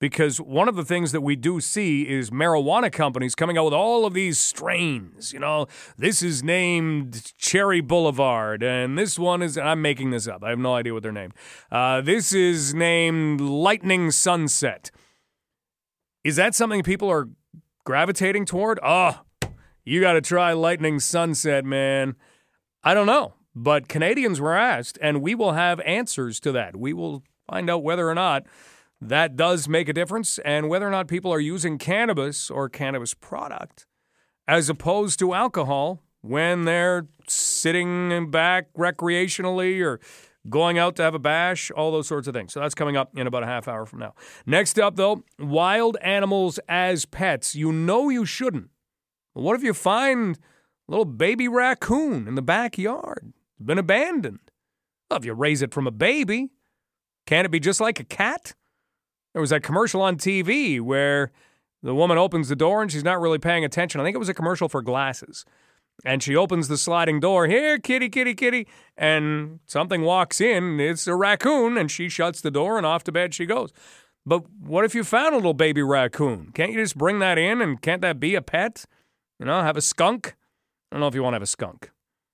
[0.00, 3.74] Because one of the things that we do see is marijuana companies coming out with
[3.74, 5.30] all of these strains.
[5.30, 5.66] You know,
[5.98, 10.42] this is named Cherry Boulevard, and this one is, I'm making this up.
[10.42, 11.34] I have no idea what they're named.
[11.70, 14.90] Uh, this is named Lightning Sunset.
[16.24, 17.28] Is that something people are
[17.84, 18.80] gravitating toward?
[18.82, 19.20] Oh,
[19.84, 22.16] you got to try Lightning Sunset, man.
[22.82, 23.34] I don't know.
[23.54, 26.76] But Canadians were asked, and we will have answers to that.
[26.76, 28.46] We will find out whether or not
[29.00, 33.14] that does make a difference and whether or not people are using cannabis or cannabis
[33.14, 33.86] product
[34.46, 40.00] as opposed to alcohol when they're sitting back recreationally or
[40.48, 42.52] going out to have a bash, all those sorts of things.
[42.52, 44.14] So that's coming up in about a half hour from now.
[44.46, 47.54] Next up, though, wild animals as pets.
[47.54, 48.70] You know you shouldn't.
[49.34, 53.32] But what if you find a little baby raccoon in the backyard?
[53.58, 54.40] It's been abandoned.
[55.10, 56.50] Well, if you raise it from a baby,
[57.26, 58.54] can it be just like a cat?
[59.32, 61.30] There was that commercial on TV where
[61.82, 64.00] the woman opens the door and she's not really paying attention.
[64.00, 65.44] I think it was a commercial for glasses.
[66.04, 67.46] And she opens the sliding door.
[67.46, 68.66] Here, kitty, kitty, kitty.
[68.96, 70.80] And something walks in.
[70.80, 71.76] It's a raccoon.
[71.76, 73.70] And she shuts the door and off to bed she goes.
[74.24, 76.52] But what if you found a little baby raccoon?
[76.54, 78.84] Can't you just bring that in and can't that be a pet?
[79.38, 80.36] You know, have a skunk?
[80.90, 81.90] I don't know if you want to have a skunk.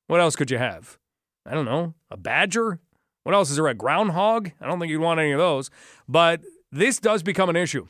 [0.07, 0.99] What else could you have?
[1.45, 1.95] I don't know.
[2.11, 2.81] A badger?
[3.23, 3.67] What else is there?
[3.67, 4.53] A groundhog?
[4.61, 5.71] I don't think you'd want any of those.
[6.09, 7.87] But this does become an issue.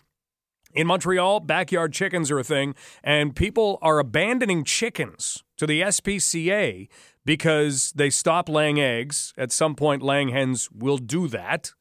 [0.72, 6.88] In Montreal, backyard chickens are a thing, and people are abandoning chickens to the SPCA
[7.24, 9.32] because they stop laying eggs.
[9.38, 11.72] At some point, laying hens will do that.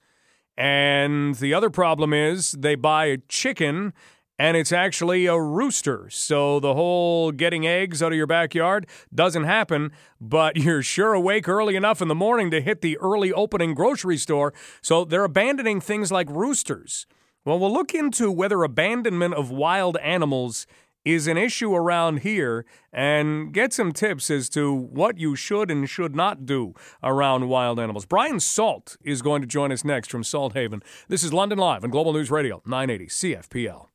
[0.58, 3.94] And the other problem is they buy a chicken
[4.38, 6.10] and it's actually a rooster.
[6.10, 11.48] So the whole getting eggs out of your backyard doesn't happen, but you're sure awake
[11.48, 14.54] early enough in the morning to hit the early opening grocery store.
[14.82, 17.06] So they're abandoning things like roosters.
[17.46, 20.66] Well, we'll look into whether abandonment of wild animals
[21.06, 25.88] is an issue around here and get some tips as to what you should and
[25.88, 28.08] should not do around wild animals.
[28.08, 30.82] Brian Salt is going to join us next from Salthaven.
[31.08, 33.95] This is London Live on Global News Radio, 980 CFPL.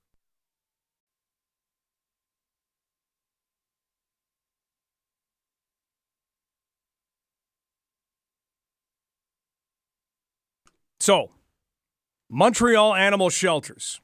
[11.11, 11.33] So,
[12.29, 14.01] Montreal animal shelters,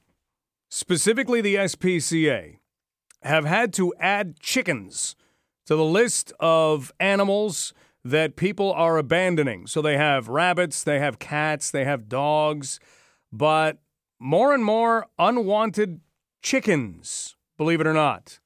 [0.69, 2.59] specifically the SPCA,
[3.23, 5.15] have had to add chickens
[5.67, 7.73] to the list of animals
[8.05, 9.69] that people are abandoning.
[9.69, 12.81] So they have rabbits, they have cats, they have dogs,
[13.31, 13.79] but
[14.19, 16.01] more and more unwanted
[16.43, 18.41] chickens, believe it or not.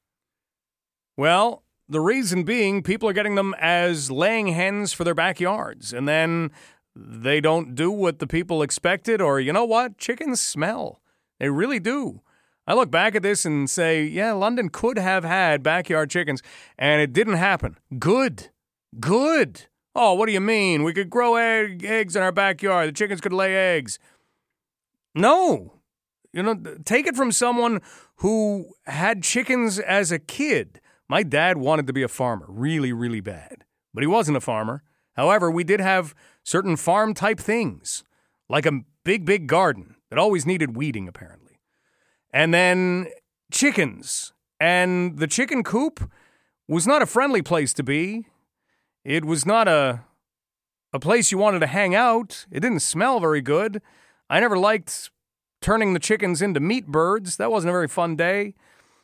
[1.17, 5.91] Well, the reason being people are getting them as laying hens for their backyards.
[5.91, 6.51] And then
[6.95, 9.97] they don't do what the people expected, or you know what?
[9.97, 11.01] Chickens smell.
[11.39, 12.21] They really do.
[12.67, 16.41] I look back at this and say, yeah, London could have had backyard chickens,
[16.77, 17.77] and it didn't happen.
[17.97, 18.49] Good.
[18.99, 19.67] Good.
[19.95, 20.83] Oh, what do you mean?
[20.83, 22.89] We could grow egg, eggs in our backyard.
[22.89, 23.99] The chickens could lay eggs.
[25.15, 25.79] No.
[26.31, 27.81] You know, take it from someone
[28.17, 30.79] who had chickens as a kid.
[31.09, 33.65] My dad wanted to be a farmer, really, really bad.
[33.93, 34.83] But he wasn't a farmer.
[35.17, 38.03] However, we did have certain farm type things,
[38.49, 41.59] like a big, big garden that always needed weeding, apparently.
[42.31, 43.07] And then
[43.51, 44.33] chickens.
[44.59, 46.09] And the chicken coop
[46.67, 48.27] was not a friendly place to be.
[49.03, 50.05] It was not a
[50.93, 52.45] a place you wanted to hang out.
[52.51, 53.81] It didn't smell very good.
[54.29, 55.09] I never liked
[55.61, 57.37] turning the chickens into meat birds.
[57.37, 58.55] That wasn't a very fun day.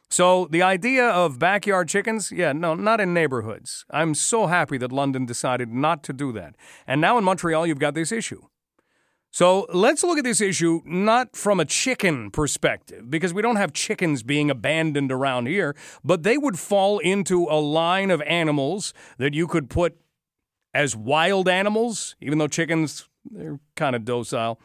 [0.10, 3.86] So the idea of backyard chickens, yeah, no, not in neighborhoods.
[3.90, 6.56] I'm so happy that London decided not to do that.
[6.86, 8.42] And now in Montreal, you've got this issue.
[9.30, 13.74] So let's look at this issue not from a chicken perspective, because we don't have
[13.74, 19.34] chickens being abandoned around here, but they would fall into a line of animals that
[19.34, 19.98] you could put
[20.74, 24.60] as wild animals, even though chickens, they're kind of docile.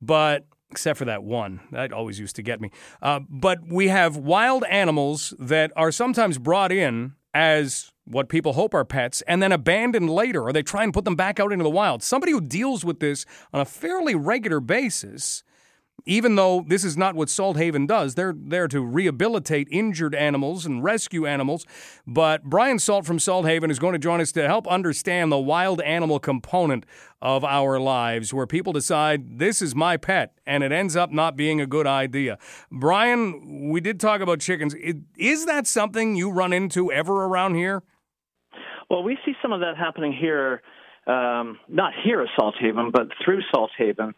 [0.00, 1.60] But except for that one.
[1.72, 2.70] That always used to get me.
[3.02, 8.74] Uh, but we have wild animals that are sometimes brought in as what people hope
[8.74, 11.62] are pets and then abandoned later, or they try and put them back out into
[11.62, 12.02] the wild.
[12.02, 15.44] Somebody who deals with this on a fairly regular basis
[16.06, 20.82] even though this is not what Salthaven does, they're there to rehabilitate injured animals and
[20.82, 21.66] rescue animals.
[22.06, 25.80] But Brian Salt from Salthaven is going to join us to help understand the wild
[25.80, 26.84] animal component
[27.22, 31.36] of our lives, where people decide this is my pet, and it ends up not
[31.36, 32.38] being a good idea.
[32.70, 34.74] Brian, we did talk about chickens.
[35.18, 37.82] Is that something you run into ever around here?
[38.88, 40.62] Well, we see some of that happening here,
[41.06, 44.14] um, not here at Salthaven, but through Salthaven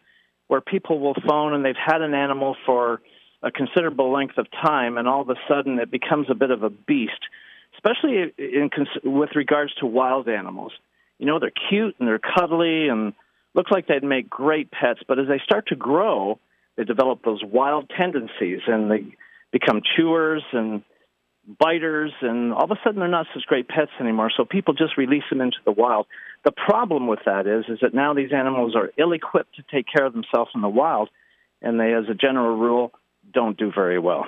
[0.53, 3.01] where people will phone and they've had an animal for
[3.41, 6.61] a considerable length of time, and all of a sudden it becomes a bit of
[6.61, 7.21] a beast,
[7.73, 8.69] especially in,
[9.03, 10.71] with regards to wild animals.
[11.17, 13.13] You know, they're cute and they're cuddly and
[13.55, 16.37] look like they'd make great pets, but as they start to grow,
[16.77, 19.05] they develop those wild tendencies and they
[19.51, 20.83] become chewers and
[21.59, 24.29] biters, and all of a sudden they're not such great pets anymore.
[24.37, 26.05] So people just release them into the wild.
[26.43, 30.05] The problem with that is, is that now these animals are ill-equipped to take care
[30.05, 31.09] of themselves in the wild,
[31.61, 32.91] and they, as a general rule,
[33.33, 34.25] don't do very well.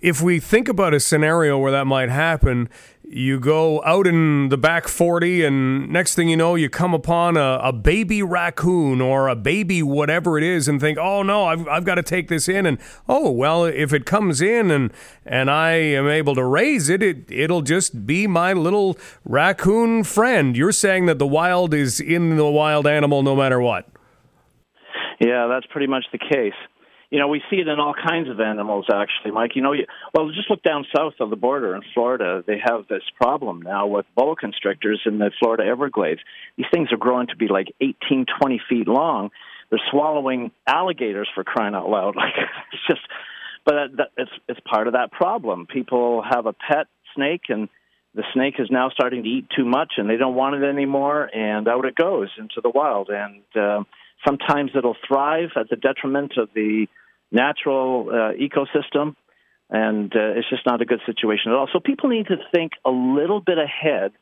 [0.00, 2.68] If we think about a scenario where that might happen,
[3.12, 7.36] you go out in the back 40 and next thing you know you come upon
[7.36, 11.66] a, a, baby raccoon or a baby whatever it is and think oh no I've,
[11.66, 14.92] I've got to take this in and oh well if it comes in and
[15.26, 20.56] and i am able to raise it, it it'll just be my little raccoon friend.
[20.56, 23.88] You're saying that the wild is in the wild animal no matter what.
[25.18, 26.54] Yeah that's pretty much the case
[27.10, 29.52] you know, we see it in all kinds of animals, actually, Mike.
[29.56, 32.44] You know, you, well, just look down south of the border in Florida.
[32.46, 36.20] They have this problem now with boa constrictors in the Florida Everglades.
[36.56, 39.30] These things are growing to be like 18, 20 feet long.
[39.70, 42.14] They're swallowing alligators for crying out loud.
[42.20, 42.34] Like
[42.72, 43.00] it's just,
[43.64, 45.66] but that, it's it's part of that problem.
[45.66, 47.68] People have a pet snake and
[48.14, 51.28] the snake is now starting to eat too much and they don't want it anymore
[51.32, 53.82] and out it goes into the wild and uh,
[54.26, 56.86] sometimes it'll thrive at the detriment of the
[57.30, 59.14] natural uh, ecosystem,
[59.68, 61.68] and uh, it's just not a good situation at all.
[61.72, 64.12] So people need to think a little bit ahead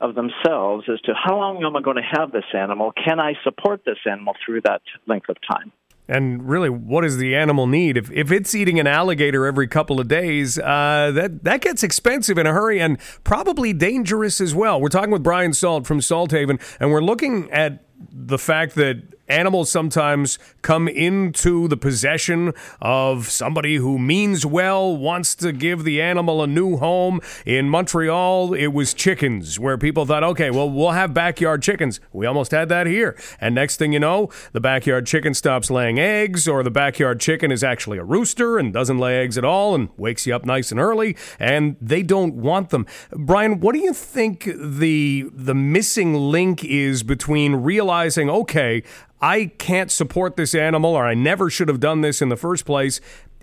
[0.00, 2.92] of themselves as to how long am I going to have this animal?
[2.92, 5.72] Can I support this animal through that length of time?
[6.08, 7.96] And really, what does the animal need?
[7.96, 12.36] If, if it's eating an alligator every couple of days, uh, that that gets expensive
[12.36, 14.80] in a hurry and probably dangerous as well.
[14.80, 19.70] We're talking with Brian Salt from Salthaven, and we're looking at the fact that animals
[19.70, 26.42] sometimes come into the possession of somebody who means well, wants to give the animal
[26.42, 27.20] a new home.
[27.46, 32.00] In Montreal, it was chickens, where people thought, okay, well, we'll have backyard chickens.
[32.12, 33.16] We almost had that here.
[33.40, 37.52] And next thing you know, the backyard chicken stops laying eggs, or the backyard chicken
[37.52, 40.72] is actually a rooster and doesn't lay eggs at all and wakes you up nice
[40.72, 42.86] and early, and they don't want them.
[43.12, 47.56] Brian, what do you think the the missing link is between
[47.90, 48.84] realizing, okay,
[49.20, 52.64] I can't support this animal or I never should have done this in the first
[52.64, 53.00] place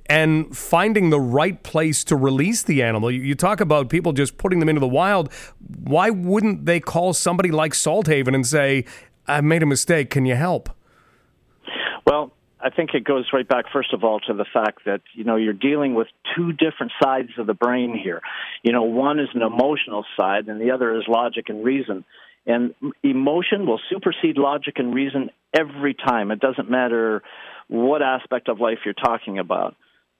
[0.09, 3.11] and finding the right place to release the animal.
[3.11, 5.33] You, talk about people just putting them into the wild.
[5.83, 8.85] Why wouldn't they call somebody like Salthaven and say,
[9.27, 10.69] I made a mistake, can you help?
[12.05, 12.31] Well,
[12.61, 15.35] I think it goes right back, first of all, to the fact that, you know,
[15.35, 16.07] you're dealing with
[16.37, 18.21] two different sides of the brain here.
[18.63, 22.05] You know, one is an emotional side and the other is logic and reason.
[22.47, 26.31] And emotion will supersede logic and reason every time.
[26.31, 27.21] It doesn't matter
[27.67, 29.75] what aspect of life you're talking about.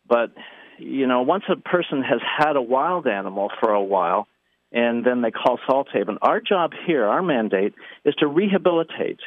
[0.08, 0.34] But,
[0.78, 4.28] you know, once a person has had a wild animal for a while,
[4.74, 9.20] and then they call Salthaven, our job here, our mandate, is to rehabilitate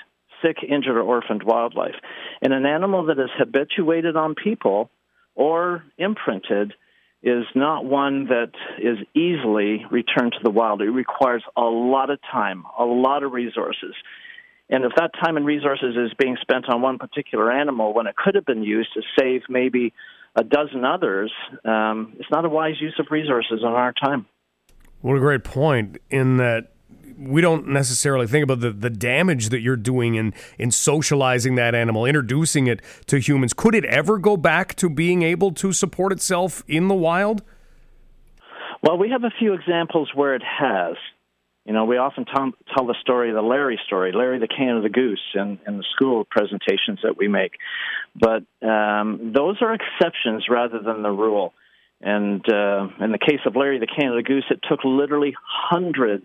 [0.43, 1.95] sick, injured, or orphaned wildlife.
[2.43, 4.91] And an animal that is habituated on people
[5.35, 6.75] or imprinted
[7.23, 10.81] is not one that is easily returned to the wild.
[10.81, 13.95] It requires a lot of time, a lot of resources.
[14.71, 18.17] And if that time and resources is being spent on one particular animal when it
[18.17, 19.93] could have been used to save maybe
[20.37, 21.33] a dozen others,
[21.65, 24.27] um, it's not a wise use of resources on our time.
[25.01, 26.73] What a great point in that
[27.19, 31.75] we don't necessarily think about the, the damage that you're doing in, in socializing that
[31.75, 33.53] animal, introducing it to humans.
[33.53, 37.43] Could it ever go back to being able to support itself in the wild?
[38.83, 40.97] Well, we have a few examples where it has.
[41.67, 45.21] You know, we often tell, tell the story, the Larry story, Larry the Canada Goose,
[45.35, 47.53] in, in the school presentations that we make.
[48.19, 51.53] But um, those are exceptions rather than the rule.
[52.01, 56.25] And uh, in the case of Larry the Canada Goose, it took literally hundreds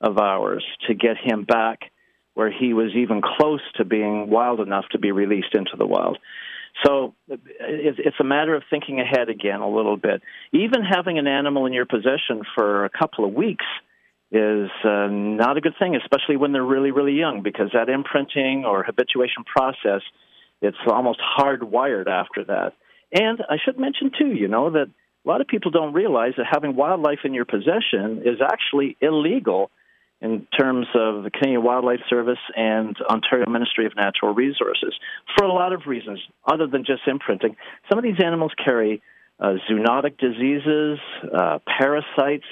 [0.00, 1.90] of hours to get him back
[2.34, 6.18] where he was even close to being wild enough to be released into the wild.
[6.84, 10.22] So it's a matter of thinking ahead again a little bit.
[10.52, 13.64] Even having an animal in your possession for a couple of weeks
[14.30, 18.64] is uh, not a good thing, especially when they're really, really young, because that imprinting
[18.64, 20.02] or habituation process,
[20.62, 22.74] it's almost hardwired after that.
[23.12, 24.86] And I should mention, too, you know, that
[25.24, 29.70] a lot of people don't realize that having wildlife in your possession is actually illegal
[30.20, 34.94] in terms of the Canadian Wildlife Service and Ontario Ministry of Natural Resources
[35.36, 37.56] for a lot of reasons, other than just imprinting.
[37.88, 39.00] Some of these animals carry
[39.38, 40.98] uh, zoonotic diseases,
[41.32, 42.46] uh, parasites.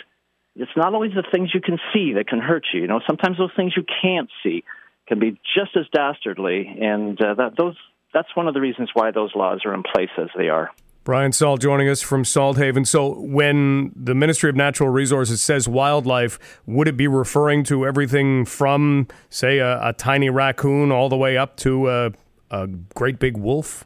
[0.55, 2.83] It's not always the things you can see that can hurt you.
[2.83, 4.63] You know, sometimes those things you can't see
[5.09, 7.77] can be just as dastardly, and uh, that those
[8.15, 10.71] that's one of the reasons why those laws are in place as they are.
[11.07, 12.85] Brian Salt joining us from Salthaven.
[12.85, 18.45] So, when the Ministry of Natural Resources says wildlife, would it be referring to everything
[18.45, 22.11] from, say, a, a tiny raccoon all the way up to a,
[22.51, 22.67] a,
[22.97, 23.85] great big wolf?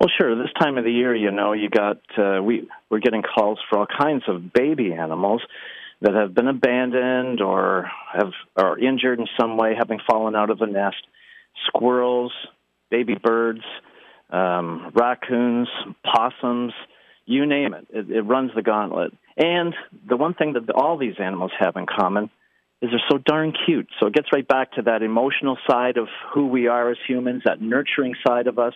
[0.00, 0.34] Well, sure.
[0.34, 3.80] This time of the year, you know, you got uh, we we're getting calls for
[3.80, 5.42] all kinds of baby animals
[6.00, 10.58] that have been abandoned or have are injured in some way, having fallen out of
[10.58, 11.06] the nest.
[11.68, 12.32] Squirrels,
[12.90, 13.60] baby birds
[14.34, 15.68] um, raccoons,
[16.04, 16.72] possums,
[17.24, 17.86] you name it.
[17.90, 19.12] It, it runs the gauntlet.
[19.36, 19.74] And
[20.08, 22.30] the one thing that all these animals have in common
[22.82, 23.88] is they're so darn cute.
[24.00, 27.42] So it gets right back to that emotional side of who we are as humans,
[27.44, 28.74] that nurturing side of us,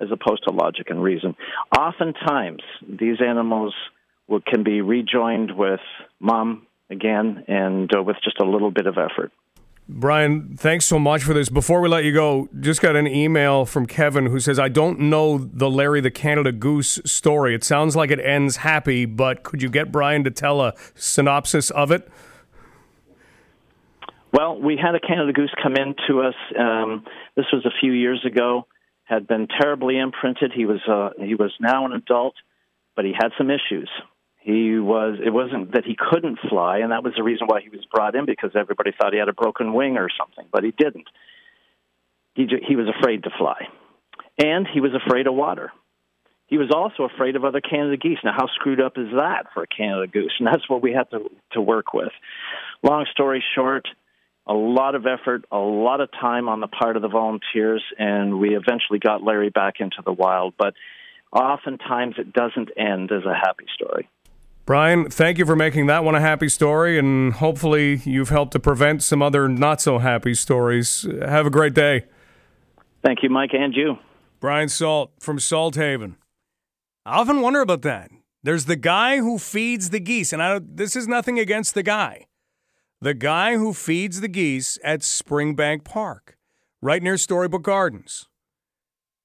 [0.00, 1.36] as opposed to logic and reason.
[1.76, 3.74] Oftentimes, these animals
[4.46, 5.80] can be rejoined with
[6.18, 9.32] mom again and uh, with just a little bit of effort.
[9.92, 11.48] Brian, thanks so much for this.
[11.48, 15.00] Before we let you go, just got an email from Kevin who says, I don't
[15.00, 17.54] know the Larry the Canada Goose story.
[17.56, 21.70] It sounds like it ends happy, but could you get Brian to tell a synopsis
[21.70, 22.08] of it?
[24.32, 26.34] Well, we had a Canada Goose come in to us.
[26.56, 28.66] Um, this was a few years ago.
[29.04, 30.52] Had been terribly imprinted.
[30.54, 32.34] He was uh, he was now an adult,
[32.94, 33.90] but he had some issues.
[34.40, 35.18] He was.
[35.24, 38.14] It wasn't that he couldn't fly, and that was the reason why he was brought
[38.14, 41.08] in because everybody thought he had a broken wing or something, but he didn't.
[42.34, 43.68] He he was afraid to fly,
[44.38, 45.72] and he was afraid of water.
[46.46, 48.18] He was also afraid of other Canada geese.
[48.24, 50.32] Now, how screwed up is that for a Canada goose?
[50.38, 52.12] And that's what we had to to work with.
[52.82, 53.86] Long story short,
[54.46, 58.40] a lot of effort, a lot of time on the part of the volunteers, and
[58.40, 60.54] we eventually got Larry back into the wild.
[60.58, 60.74] But
[61.30, 64.08] oftentimes it doesn't end as a happy story.
[64.70, 68.60] Brian, thank you for making that one a happy story, and hopefully you've helped to
[68.60, 71.08] prevent some other not so happy stories.
[71.22, 72.04] Have a great day.
[73.02, 73.98] Thank you, Mike, and you.
[74.38, 76.14] Brian Salt from Salthaven.
[77.04, 78.12] I often wonder about that.
[78.44, 82.26] There's the guy who feeds the geese, and I this is nothing against the guy
[83.00, 86.36] the guy who feeds the geese at Springbank Park,
[86.80, 88.28] right near Storybook Gardens.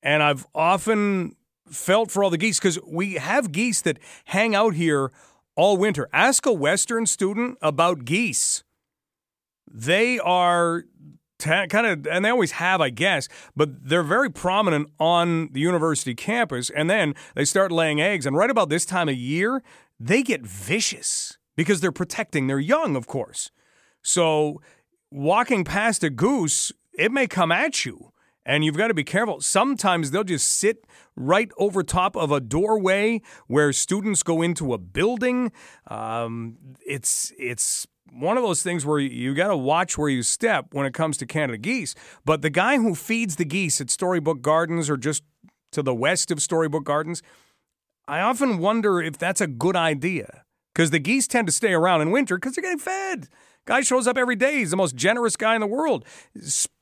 [0.02, 1.36] And I've often
[1.70, 5.12] felt for all the geese because we have geese that hang out here
[5.56, 6.08] all winter.
[6.14, 8.64] Ask a Western student about geese.
[9.72, 10.84] They are
[11.40, 15.60] t- kind of, and they always have, I guess, but they're very prominent on the
[15.60, 16.70] university campus.
[16.70, 18.26] And then they start laying eggs.
[18.26, 19.64] And right about this time of year,
[20.00, 23.52] they get vicious because they're protecting their young, of course.
[24.02, 24.62] So
[25.12, 28.12] walking past a goose, it may come at you.
[28.46, 29.42] And you've got to be careful.
[29.42, 30.86] Sometimes they'll just sit
[31.16, 35.52] right over top of a doorway where students go into a building.
[35.88, 40.68] Um, it's it's one of those things where you got to watch where you step
[40.72, 41.96] when it comes to Canada geese.
[42.24, 45.24] But the guy who feeds the geese at Storybook Gardens or just
[45.72, 47.22] to the west of Storybook Gardens,
[48.08, 50.44] I often wonder if that's a good idea
[50.74, 53.28] because the geese tend to stay around in winter because they're getting fed.
[53.66, 54.58] Guy shows up every day.
[54.58, 56.06] He's the most generous guy in the world,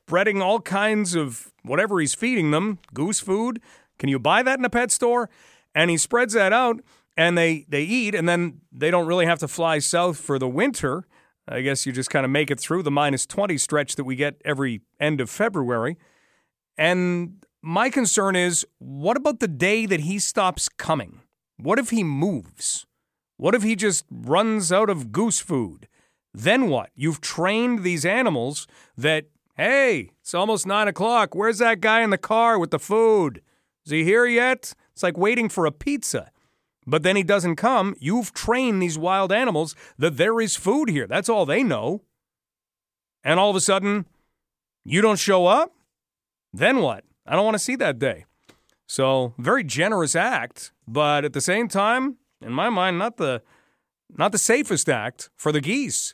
[0.05, 3.61] spreading all kinds of whatever he's feeding them, goose food.
[3.97, 5.29] Can you buy that in a pet store?
[5.73, 6.81] And he spreads that out
[7.15, 10.47] and they, they eat, and then they don't really have to fly south for the
[10.47, 11.05] winter.
[11.47, 14.15] I guess you just kind of make it through the minus 20 stretch that we
[14.15, 15.97] get every end of February.
[16.77, 21.21] And my concern is what about the day that he stops coming?
[21.57, 22.85] What if he moves?
[23.37, 25.87] What if he just runs out of goose food?
[26.33, 26.89] Then what?
[26.95, 29.25] You've trained these animals that,
[29.55, 31.35] hey, it's almost nine o'clock.
[31.35, 33.41] Where's that guy in the car with the food?
[33.85, 34.73] Is he here yet?
[34.93, 36.31] It's like waiting for a pizza.
[36.85, 37.95] But then he doesn't come.
[37.99, 41.07] You've trained these wild animals that there is food here.
[41.07, 42.01] That's all they know.
[43.23, 44.05] And all of a sudden,
[44.83, 45.71] you don't show up?
[46.51, 47.05] Then what?
[47.25, 48.25] I don't want to see that day.
[48.85, 53.41] So, very generous act, but at the same time, in my mind, not the
[54.15, 56.13] not the safest act for the geese.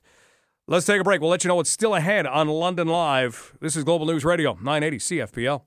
[0.71, 1.19] Let's take a break.
[1.19, 3.57] We'll let you know what's still ahead on London Live.
[3.59, 5.63] This is Global News Radio, 980 CFPL.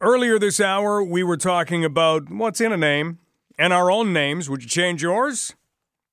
[0.00, 3.18] Earlier this hour, we were talking about what's in a name
[3.58, 4.48] and our own names.
[4.48, 5.56] Would you change yours?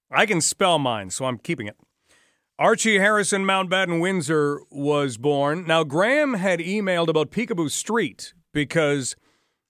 [0.09, 1.77] I can spell mine, so I'm keeping it.
[2.57, 5.63] Archie Harrison Mountbatten Windsor was born.
[5.67, 9.15] Now, Graham had emailed about Picabo Street because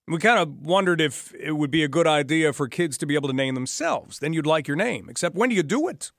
[0.08, 3.16] we kind of wondered if it would be a good idea for kids to be
[3.16, 4.20] able to name themselves.
[4.20, 5.08] Then you'd like your name.
[5.10, 6.12] Except when do you do it?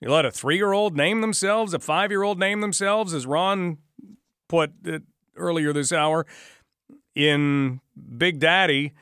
[0.00, 3.26] You let a three year old name themselves, a five year old name themselves, as
[3.26, 3.78] Ron
[4.48, 5.02] put it
[5.36, 6.26] earlier this hour
[7.14, 7.80] in
[8.16, 8.92] Big Daddy,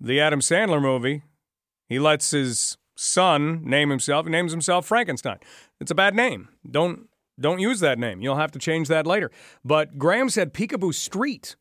[0.00, 1.22] the Adam Sandler movie.
[1.88, 4.26] He lets his son name himself.
[4.26, 5.38] He names himself Frankenstein.
[5.80, 6.48] It's a bad name.
[6.68, 7.08] Don't
[7.40, 8.20] don't use that name.
[8.20, 9.30] You'll have to change that later.
[9.64, 11.56] But Graham said Picabo Street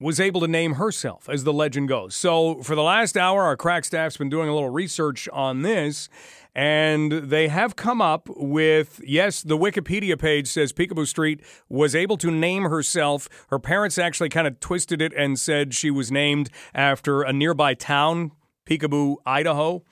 [0.00, 2.14] was able to name herself, as the legend goes.
[2.14, 6.08] So, for the last hour, our crack staff's been doing a little research on this,
[6.54, 12.16] and they have come up with yes, the Wikipedia page says Picabo Street was able
[12.18, 13.28] to name herself.
[13.48, 17.74] Her parents actually kind of twisted it and said she was named after a nearby
[17.74, 18.32] town,
[18.66, 19.82] Picabo, Idaho.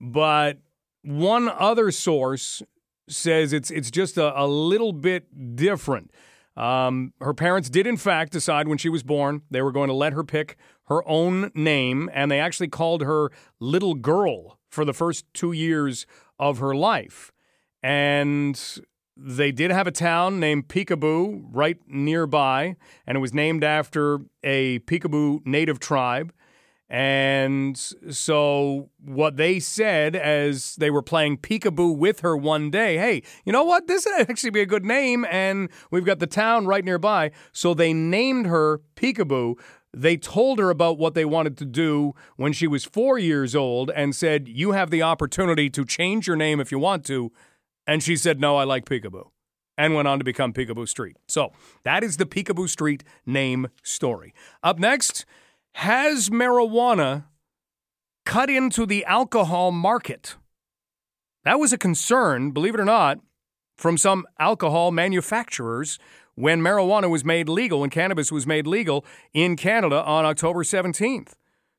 [0.00, 0.58] But
[1.02, 2.62] one other source
[3.08, 6.10] says it's it's just a, a little bit different.
[6.56, 9.94] Um, her parents did, in fact, decide when she was born they were going to
[9.94, 13.30] let her pick her own name, and they actually called her
[13.60, 16.06] Little Girl for the first two years
[16.38, 17.32] of her life.
[17.82, 18.60] And
[19.16, 22.76] they did have a town named Picabo right nearby,
[23.06, 26.32] and it was named after a Picabo native tribe.
[26.92, 33.22] And so, what they said as they were playing peekaboo with her one day, hey,
[33.46, 33.86] you know what?
[33.86, 37.30] This would actually be a good name, and we've got the town right nearby.
[37.50, 39.54] So, they named her Picabo.
[39.94, 43.90] They told her about what they wanted to do when she was four years old
[43.90, 47.32] and said, You have the opportunity to change your name if you want to.
[47.86, 49.30] And she said, No, I like Picabo.
[49.78, 51.16] And went on to become Picabo Street.
[51.26, 51.52] So,
[51.84, 54.34] that is the Picabo Street name story.
[54.62, 55.24] Up next,
[55.74, 57.24] has marijuana
[58.24, 60.36] cut into the alcohol market?
[61.44, 63.18] That was a concern, believe it or not,
[63.76, 65.98] from some alcohol manufacturers
[66.34, 69.04] when marijuana was made legal, when cannabis was made legal
[69.34, 71.32] in Canada on October 17th.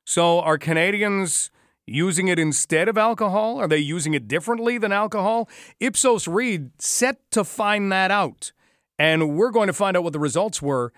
[0.05, 1.49] So, are Canadians
[1.85, 3.57] using it instead of alcohol?
[3.57, 5.49] Are they using it differently than alcohol?
[5.79, 8.51] Ipsos Reid set to find that out.
[8.99, 10.93] And we're going to find out what the results were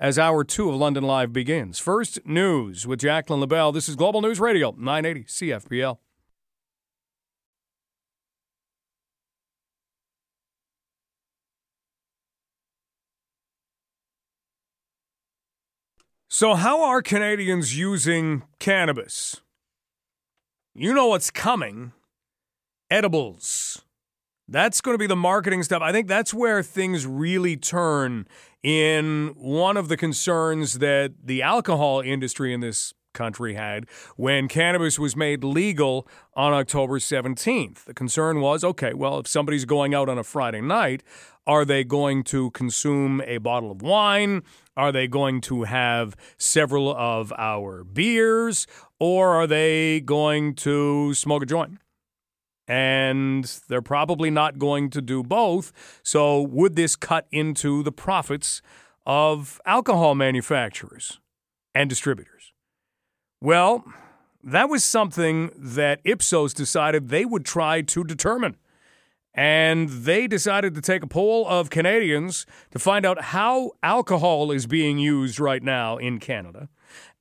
[0.00, 1.78] as hour two of London Live begins.
[1.78, 3.70] First, news with Jacqueline LaBelle.
[3.70, 5.98] This is Global News Radio, 980 CFPL.
[16.32, 19.42] So, how are Canadians using cannabis?
[20.74, 21.92] You know what's coming
[22.88, 23.82] edibles.
[24.50, 25.80] That's going to be the marketing stuff.
[25.80, 28.26] I think that's where things really turn
[28.64, 34.98] in one of the concerns that the alcohol industry in this country had when cannabis
[34.98, 37.84] was made legal on October 17th.
[37.84, 41.04] The concern was okay, well, if somebody's going out on a Friday night,
[41.46, 44.42] are they going to consume a bottle of wine?
[44.76, 48.66] Are they going to have several of our beers?
[48.98, 51.78] Or are they going to smoke a joint?
[52.70, 55.72] And they're probably not going to do both.
[56.04, 58.62] So, would this cut into the profits
[59.04, 61.18] of alcohol manufacturers
[61.74, 62.52] and distributors?
[63.40, 63.84] Well,
[64.44, 68.56] that was something that Ipsos decided they would try to determine.
[69.34, 74.68] And they decided to take a poll of Canadians to find out how alcohol is
[74.68, 76.68] being used right now in Canada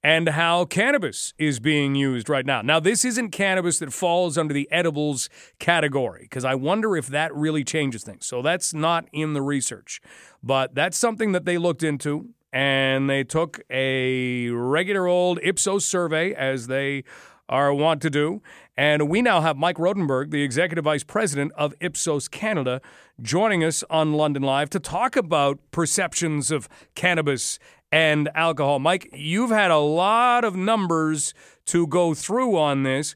[0.03, 2.61] and how cannabis is being used right now.
[2.61, 5.29] Now, this isn't cannabis that falls under the edibles
[5.59, 8.25] category because I wonder if that really changes things.
[8.25, 10.01] So that's not in the research,
[10.41, 16.33] but that's something that they looked into and they took a regular old Ipsos survey
[16.33, 17.03] as they
[17.47, 18.41] are wont to do.
[18.77, 22.79] And we now have Mike Rodenberg, the executive vice president of Ipsos Canada,
[23.21, 27.59] joining us on London Live to talk about perceptions of cannabis
[27.91, 28.79] and alcohol.
[28.79, 31.33] Mike, you've had a lot of numbers
[31.65, 33.15] to go through on this.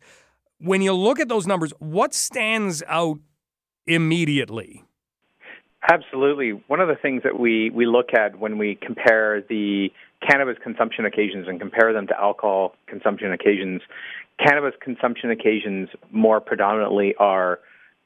[0.59, 3.19] When you look at those numbers, what stands out
[3.85, 4.83] immediately?
[5.91, 6.51] Absolutely.
[6.67, 9.89] One of the things that we, we look at when we compare the
[10.27, 13.81] cannabis consumption occasions and compare them to alcohol consumption occasions,
[14.39, 17.59] cannabis consumption occasions more predominantly are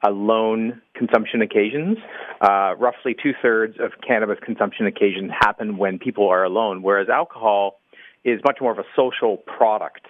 [0.04, 1.98] alone consumption occasions.
[2.42, 7.80] Uh, roughly two thirds of cannabis consumption occasions happen when people are alone, whereas alcohol
[8.24, 10.06] is much more of a social product.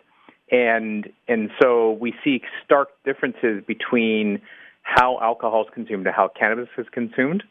[0.51, 4.41] And and so we see stark differences between
[4.81, 7.43] how alcohol is consumed and how cannabis is consumed.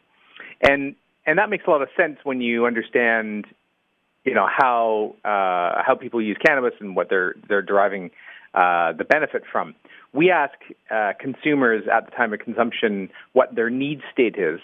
[0.61, 3.45] And and that makes a lot of sense when you understand,
[4.23, 8.09] you know, how uh, how people use cannabis and what they're they're deriving
[8.53, 9.75] uh, the benefit from
[10.17, 10.55] we ask
[10.89, 14.59] uh, consumers at the time of consumption what their need state is,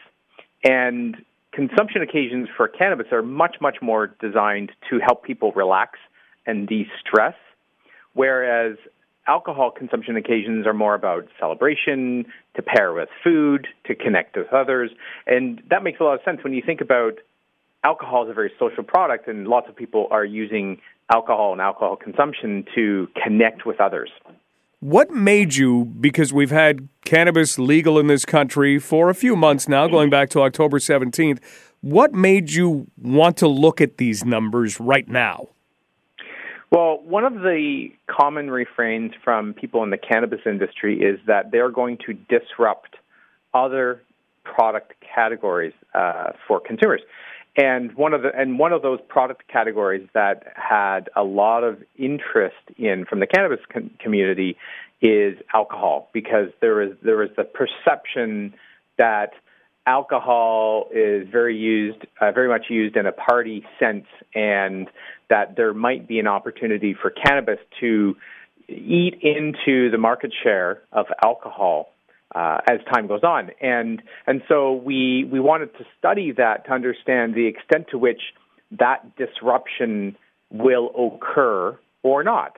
[0.64, 1.16] and
[1.52, 6.00] consumption occasions for cannabis are much, much more designed to help people relax
[6.48, 7.36] and de-stress,
[8.14, 8.78] whereas
[9.28, 12.26] alcohol consumption occasions are more about celebration,
[12.56, 14.90] to pair with food, to connect with others,
[15.28, 17.20] and that makes a lot of sense when you think about
[17.84, 20.82] alcohol is a very social product, and lots of people are using
[21.14, 24.10] alcohol and alcohol consumption to connect with others.
[24.84, 29.70] What made you, because we've had cannabis legal in this country for a few months
[29.70, 31.40] now, going back to October 17th,
[31.80, 35.48] what made you want to look at these numbers right now?
[36.70, 41.72] Well, one of the common refrains from people in the cannabis industry is that they're
[41.72, 42.98] going to disrupt
[43.54, 44.02] other
[44.44, 47.00] product categories uh, for consumers.
[47.56, 51.84] And one of the and one of those product categories that had a lot of
[51.96, 54.58] interest in from the cannabis com- community
[55.02, 58.56] is alcohol because there is there is the perception
[58.98, 59.34] that
[59.86, 64.88] alcohol is very used, uh, very much used in a party sense, and
[65.30, 68.16] that there might be an opportunity for cannabis to
[68.68, 71.93] eat into the market share of alcohol
[72.36, 73.52] uh, as time goes on.
[73.62, 78.22] And and so we we wanted to study that to understand the extent to which
[78.80, 80.16] that disruption
[80.52, 82.58] will occur or not.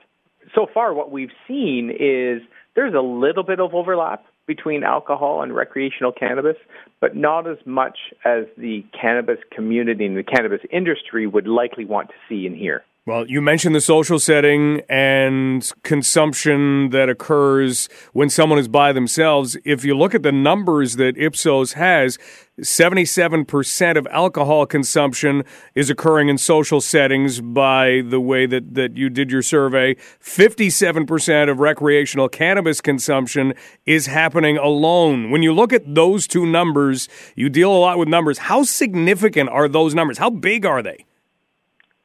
[0.54, 2.42] So far, what we've seen is
[2.74, 6.56] there's a little bit of overlap between alcohol and recreational cannabis,
[7.00, 12.08] but not as much as the cannabis community and the cannabis industry would likely want
[12.08, 12.84] to see and hear.
[13.06, 19.56] Well, you mentioned the social setting and consumption that occurs when someone is by themselves.
[19.64, 22.18] If you look at the numbers that Ipsos has,
[22.60, 25.44] 77% of alcohol consumption
[25.76, 29.94] is occurring in social settings by the way that, that you did your survey.
[30.20, 33.54] 57% of recreational cannabis consumption
[33.84, 35.30] is happening alone.
[35.30, 38.38] When you look at those two numbers, you deal a lot with numbers.
[38.38, 40.18] How significant are those numbers?
[40.18, 41.05] How big are they?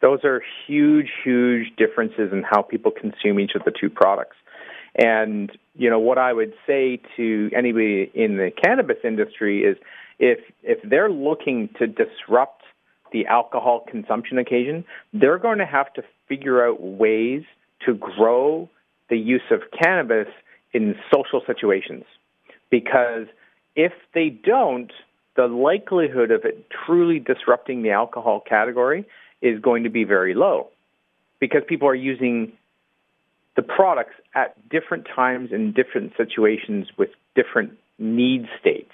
[0.01, 4.35] Those are huge, huge differences in how people consume each of the two products.
[4.95, 9.77] And, you know, what I would say to anybody in the cannabis industry is
[10.19, 12.63] if if they're looking to disrupt
[13.11, 17.43] the alcohol consumption occasion, they're going to have to figure out ways
[17.85, 18.69] to grow
[19.09, 20.27] the use of cannabis
[20.73, 22.03] in social situations.
[22.69, 23.27] Because
[23.75, 24.91] if they don't,
[25.35, 29.05] the likelihood of it truly disrupting the alcohol category
[29.41, 30.69] is going to be very low
[31.39, 32.53] because people are using
[33.55, 38.91] the products at different times in different situations with different need states.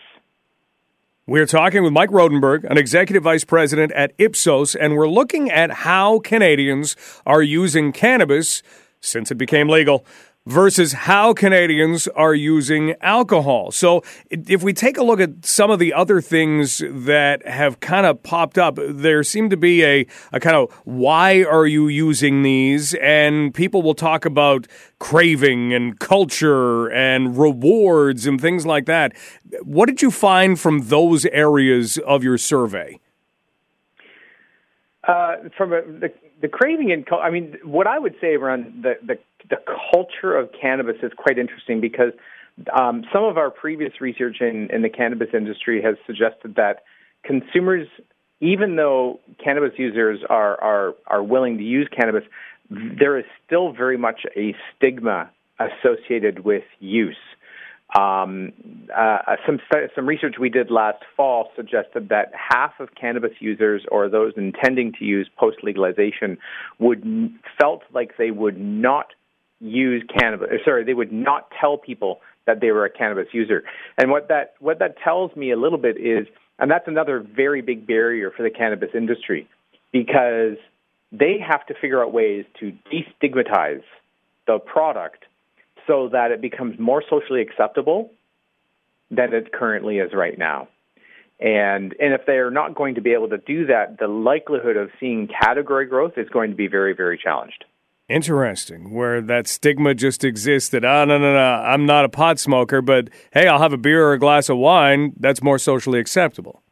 [1.25, 5.69] We're talking with Mike Rodenberg, an executive vice president at Ipsos, and we're looking at
[5.71, 6.95] how Canadians
[7.25, 8.63] are using cannabis
[9.01, 10.05] since it became legal
[10.47, 13.69] versus how Canadians are using alcohol.
[13.71, 18.05] So, if we take a look at some of the other things that have kind
[18.05, 22.43] of popped up, there seem to be a, a kind of why are you using
[22.43, 22.93] these?
[22.95, 24.67] And people will talk about
[24.99, 29.13] craving and culture and rewards and things like that.
[29.63, 33.01] What did you find from those areas of your survey?
[35.05, 38.95] Uh, from a, the, the craving and I mean, what I would say around the,
[39.05, 39.17] the
[39.49, 39.57] the
[39.91, 42.11] culture of cannabis is quite interesting because
[42.77, 46.83] um, some of our previous research in, in the cannabis industry has suggested that
[47.23, 47.87] consumers,
[48.39, 52.23] even though cannabis users are, are, are willing to use cannabis,
[52.69, 55.29] there is still very much a stigma
[55.59, 57.15] associated with use.
[57.97, 58.51] Um,
[58.95, 59.59] uh, some
[59.95, 64.91] some research we did last fall suggested that half of cannabis users, or those intending
[64.99, 66.37] to use post legalization,
[66.79, 69.13] would felt like they would not
[69.59, 70.49] use cannabis.
[70.63, 73.63] Sorry, they would not tell people that they were a cannabis user.
[73.97, 76.27] And what that what that tells me a little bit is,
[76.59, 79.47] and that's another very big barrier for the cannabis industry,
[79.91, 80.57] because
[81.11, 83.83] they have to figure out ways to destigmatize
[84.45, 85.25] the product
[85.85, 88.11] so that it becomes more socially acceptable
[89.09, 90.67] than it currently is right now.
[91.39, 94.89] And and if they're not going to be able to do that, the likelihood of
[94.99, 97.63] seeing category growth is going to be very, very challenged.
[98.09, 102.39] Interesting, where that stigma just exists that, oh, no, no, no, I'm not a pot
[102.39, 105.11] smoker, but hey, I'll have a beer or a glass of wine.
[105.19, 106.63] That's more socially acceptable.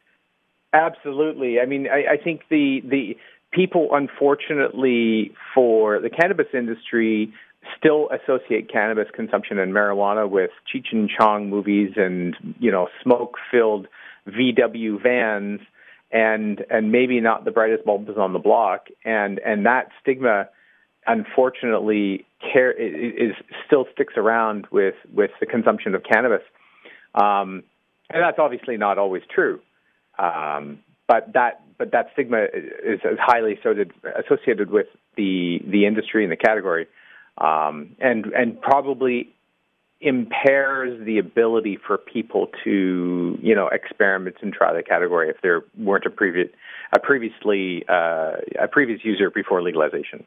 [0.72, 1.60] Absolutely.
[1.60, 3.16] I mean, I, I think the, the
[3.52, 7.30] people, unfortunately, for the cannabis industry,
[7.76, 13.36] still associate cannabis consumption and marijuana with Cheech and Chong movies and, you know, smoke
[13.50, 13.88] filled
[14.26, 15.60] VW vans
[16.12, 20.48] and and maybe not the brightest bulbs on the block and and that stigma
[21.06, 23.34] unfortunately care is
[23.66, 26.42] still sticks around with with the consumption of cannabis,
[27.14, 27.62] um,
[28.10, 29.60] and that's obviously not always true.
[30.18, 33.58] Um, but that but that stigma is, is highly
[34.24, 34.86] associated with
[35.16, 36.86] the the industry and the category,
[37.38, 39.30] um, and and probably
[40.00, 45.62] impairs the ability for people to you know experiment and try the category if there
[45.78, 46.48] weren't a previous
[46.94, 50.24] a previously uh, a previous user before legalization.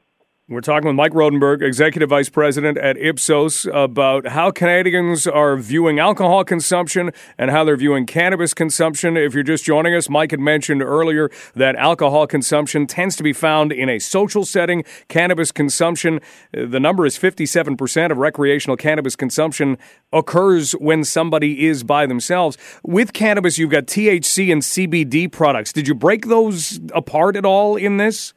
[0.50, 6.00] We're talking with Mike Rodenberg, Executive Vice President at Ipsos, about how Canadians are viewing
[6.00, 9.16] alcohol consumption and how they're viewing cannabis consumption.
[9.16, 13.32] If you're just joining us, Mike had mentioned earlier that alcohol consumption tends to be
[13.32, 14.84] found in a social setting.
[15.08, 16.16] Cannabis consumption,
[16.58, 19.78] uh, the number is 57% of recreational cannabis consumption
[20.12, 22.58] occurs when somebody is by themselves.
[22.82, 25.72] With cannabis, you've got THC and CBD products.
[25.72, 28.34] Did you break those apart at all in this?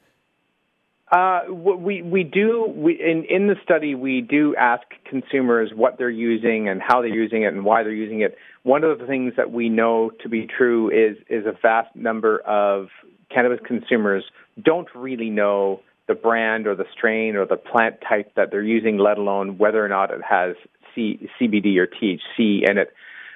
[1.13, 6.09] Uh, we we do we in in the study we do ask consumers what they're
[6.09, 8.35] using and how they're using it and why they're using it.
[8.63, 12.39] One of the things that we know to be true is is a vast number
[12.39, 12.89] of
[13.29, 14.25] cannabis consumers
[14.63, 18.97] don't really know the brand or the strain or the plant type that they're using,
[18.97, 20.57] let alone whether or not it has
[20.95, 22.93] C, CBD or THC in it.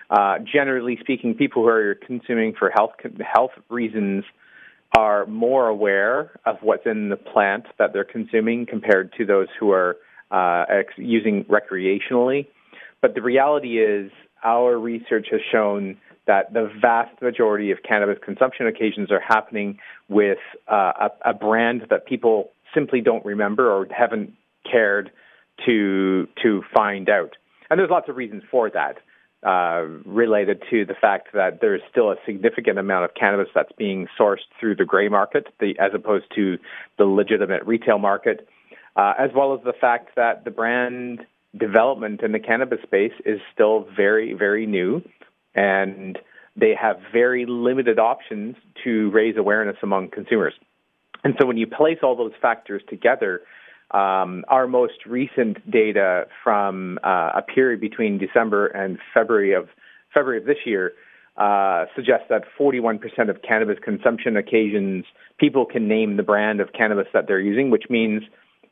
[0.09, 4.25] Uh, generally speaking, people who are consuming for health health reasons
[4.97, 9.71] are more aware of what's in the plant that they're consuming compared to those who
[9.71, 9.97] are
[10.31, 12.47] uh, ex- using recreationally.
[13.03, 14.11] But the reality is,
[14.43, 19.79] our research has shown that the vast majority of cannabis consumption occasions are happening
[20.09, 24.33] with uh, a, a brand that people simply don't remember or haven't
[24.71, 25.11] cared
[25.67, 27.37] to to find out.
[27.69, 28.97] And there's lots of reasons for that
[29.47, 34.09] uh, related to the fact that there's still a significant amount of cannabis that's being
[34.19, 36.59] sourced through the gray market, the, as opposed to
[36.99, 38.49] the legitimate retail market,
[38.97, 41.21] uh, as well as the fact that the brand
[41.57, 45.01] development in the cannabis space is still very, very new,
[45.55, 46.19] and
[46.57, 50.55] they have very limited options to raise awareness among consumers.
[51.23, 53.43] And so when you place all those factors together,
[53.93, 59.69] um, our most recent data from uh, a period between December and February of
[60.13, 60.93] February of this year
[61.37, 65.05] uh, suggests that 41% of cannabis consumption occasions
[65.39, 68.23] people can name the brand of cannabis that they're using, which means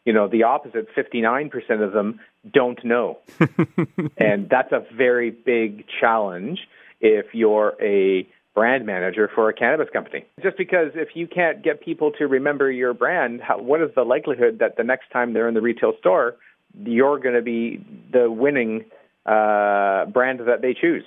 [0.05, 1.51] you know the opposite 59%
[1.83, 2.21] of them
[2.53, 3.19] don't know,
[4.17, 6.61] and that's a very big challenge
[7.01, 10.25] if you're a brand manager for a cannabis company.
[10.43, 14.03] Just because if you can't get people to remember your brand, how, what is the
[14.03, 16.37] likelihood that the next time they're in the retail store,
[16.85, 18.85] you're going to be the winning
[19.27, 21.05] uh, brand that they choose?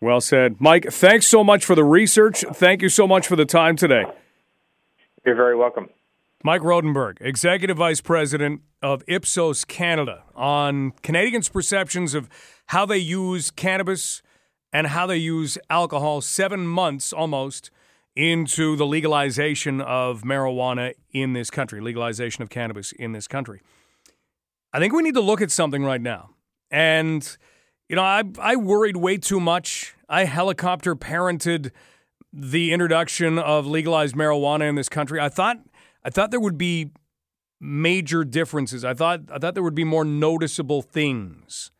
[0.00, 0.56] Well said.
[0.60, 2.44] Mike, thanks so much for the research.
[2.52, 4.04] Thank you so much for the time today.
[5.24, 5.88] You're very welcome.
[6.44, 12.28] Mike Rodenberg, Executive Vice President of Ipsos Canada, on Canadians' perceptions of
[12.66, 14.22] how they use cannabis
[14.72, 17.70] and how they use alcohol seven months almost
[18.14, 23.60] into the legalization of marijuana in this country, legalization of cannabis in this country.
[24.72, 26.30] I think we need to look at something right now.
[26.70, 27.36] And,
[27.88, 29.94] you know, I, I worried way too much.
[30.08, 31.70] I helicopter parented
[32.32, 35.20] the introduction of legalized marijuana in this country.
[35.20, 35.58] I thought
[36.04, 36.90] I thought there would be
[37.60, 38.84] major differences.
[38.84, 41.70] I thought I thought there would be more noticeable things.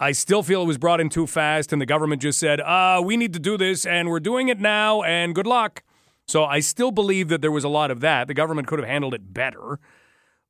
[0.00, 3.02] I still feel it was brought in too fast, and the government just said, uh,
[3.04, 5.82] we need to do this, and we're doing it now, and good luck.
[6.28, 8.28] So I still believe that there was a lot of that.
[8.28, 9.80] The government could have handled it better.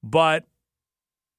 [0.03, 0.47] But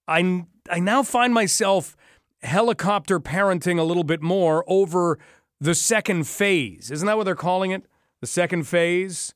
[0.07, 1.95] I, I now find myself
[2.41, 5.20] helicopter parenting a little bit more over
[5.60, 6.89] the second phase.
[6.89, 7.84] Isn't that what they're calling it?
[8.22, 9.36] The second phase?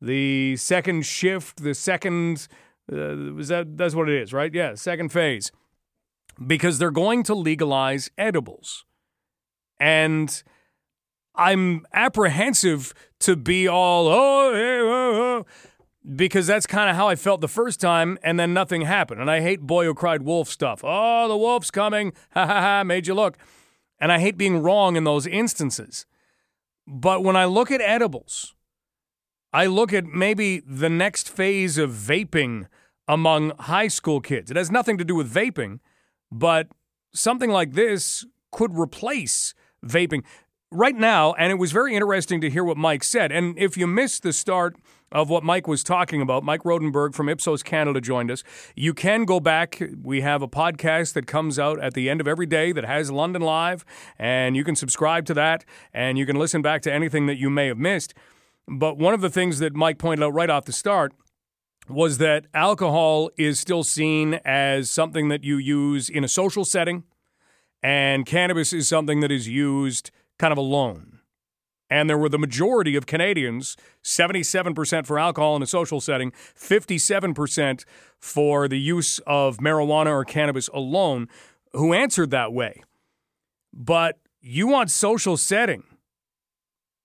[0.00, 1.62] The second shift?
[1.62, 2.48] The second.
[2.90, 4.52] Uh, that, that's what it is, right?
[4.52, 5.52] Yeah, second phase
[6.46, 8.84] because they're going to legalize edibles.
[9.80, 10.42] And
[11.34, 15.46] I'm apprehensive to be all, oh, hey, oh, oh,
[16.16, 19.20] because that's kind of how I felt the first time, and then nothing happened.
[19.20, 20.80] And I hate boy who cried wolf stuff.
[20.82, 22.12] Oh, the wolf's coming.
[22.32, 23.36] Ha ha ha, made you look.
[24.00, 26.06] And I hate being wrong in those instances.
[26.86, 28.54] But when I look at edibles,
[29.52, 32.66] I look at maybe the next phase of vaping
[33.06, 34.50] among high school kids.
[34.50, 35.80] It has nothing to do with vaping.
[36.30, 36.68] But
[37.12, 39.54] something like this could replace
[39.84, 40.24] vaping
[40.70, 41.32] right now.
[41.34, 43.32] And it was very interesting to hear what Mike said.
[43.32, 44.76] And if you missed the start
[45.10, 48.44] of what Mike was talking about, Mike Rodenberg from Ipsos Canada joined us.
[48.76, 49.82] You can go back.
[50.02, 53.10] We have a podcast that comes out at the end of every day that has
[53.10, 53.86] London Live,
[54.18, 55.64] and you can subscribe to that
[55.94, 58.12] and you can listen back to anything that you may have missed.
[58.66, 61.14] But one of the things that Mike pointed out right off the start
[61.88, 67.04] was that alcohol is still seen as something that you use in a social setting,
[67.82, 71.20] and cannabis is something that is used kind of alone.
[71.90, 77.84] And there were the majority of Canadians, 77% for alcohol in a social setting, 57%
[78.18, 81.28] for the use of marijuana or cannabis alone,
[81.72, 82.82] who answered that way.
[83.72, 85.84] But you want social setting.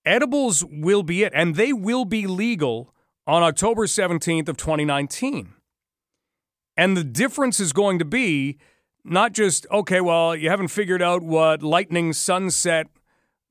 [0.06, 2.94] Edibles will be it, and they will be legal
[3.26, 5.54] on October 17th of 2019.
[6.76, 8.58] And the difference is going to be
[9.06, 12.88] not just, okay, well, you haven't figured out what lightning sunset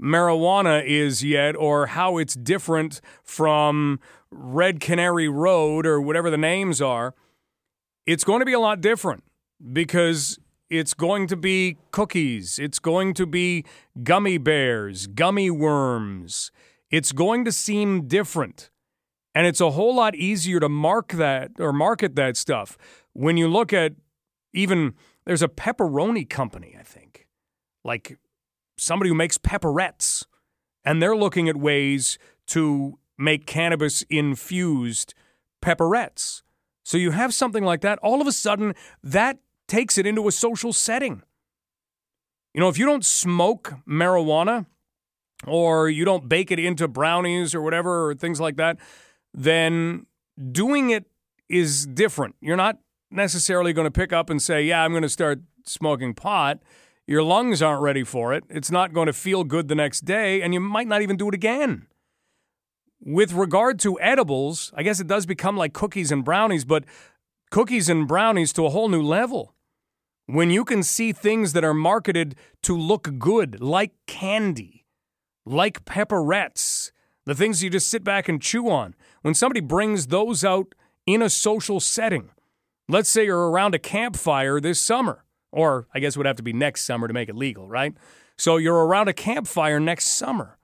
[0.01, 4.01] marijuana is yet or how it's different from
[4.31, 7.15] Red Canary Road or whatever the names are.
[8.07, 9.23] It's going to be a lot different
[9.73, 13.65] because it's going to be cookies, it's going to be
[14.03, 16.51] gummy bears, gummy worms.
[16.91, 18.71] It's going to seem different.
[19.35, 22.77] And it's a whole lot easier to mark that or market that stuff
[23.13, 23.93] when you look at
[24.53, 27.27] even there's a pepperoni company, I think,
[27.85, 28.19] like
[28.77, 30.27] somebody who makes pepperettes,
[30.85, 32.19] and they're looking at ways
[32.49, 35.15] to make cannabis infused
[35.63, 36.43] pepperettes.
[36.85, 37.99] So you have something like that.
[38.01, 41.23] All of a sudden, that takes it into a social setting.
[42.53, 44.67] You know, if you don't smoke marijuana
[45.47, 48.79] or you don't bake it into brownies or whatever, or things like that,
[49.35, 50.07] then
[50.51, 51.07] doing it
[51.49, 52.37] is different.
[52.41, 52.79] You're not
[53.11, 56.61] necessarily going to pick up and say, Yeah, I'm going to start smoking pot.
[57.07, 58.45] Your lungs aren't ready for it.
[58.49, 61.29] It's not going to feel good the next day, and you might not even do
[61.29, 61.87] it again.
[63.01, 66.85] With regard to edibles, I guess it does become like cookies and brownies, but
[67.51, 69.55] cookies and brownies to a whole new level.
[70.27, 74.87] When you can see things that are marketed to look good, like candy,
[75.45, 76.92] like pepperettes,
[77.25, 80.75] the things you just sit back and chew on, when somebody brings those out
[81.07, 82.31] in a social setting,
[82.89, 86.43] let's say you're around a campfire this summer, or I guess it would have to
[86.43, 87.95] be next summer to make it legal, right?
[88.37, 90.59] So you're around a campfire next summer,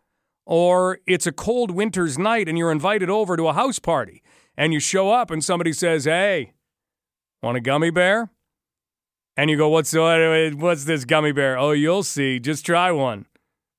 [0.47, 4.23] or it's a cold winter's night and you're invited over to a house party,
[4.57, 6.55] and you show up and somebody says, Hey,
[7.43, 8.31] want a gummy bear?
[9.37, 11.57] And you go, What's, what's this gummy bear?
[11.57, 12.41] Oh, you'll see.
[12.41, 13.27] Just try one.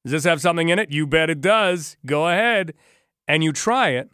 [0.04, 0.92] Does this have something in it?
[0.92, 1.98] You bet it does.
[2.06, 2.74] Go ahead.
[3.28, 4.10] And you try it.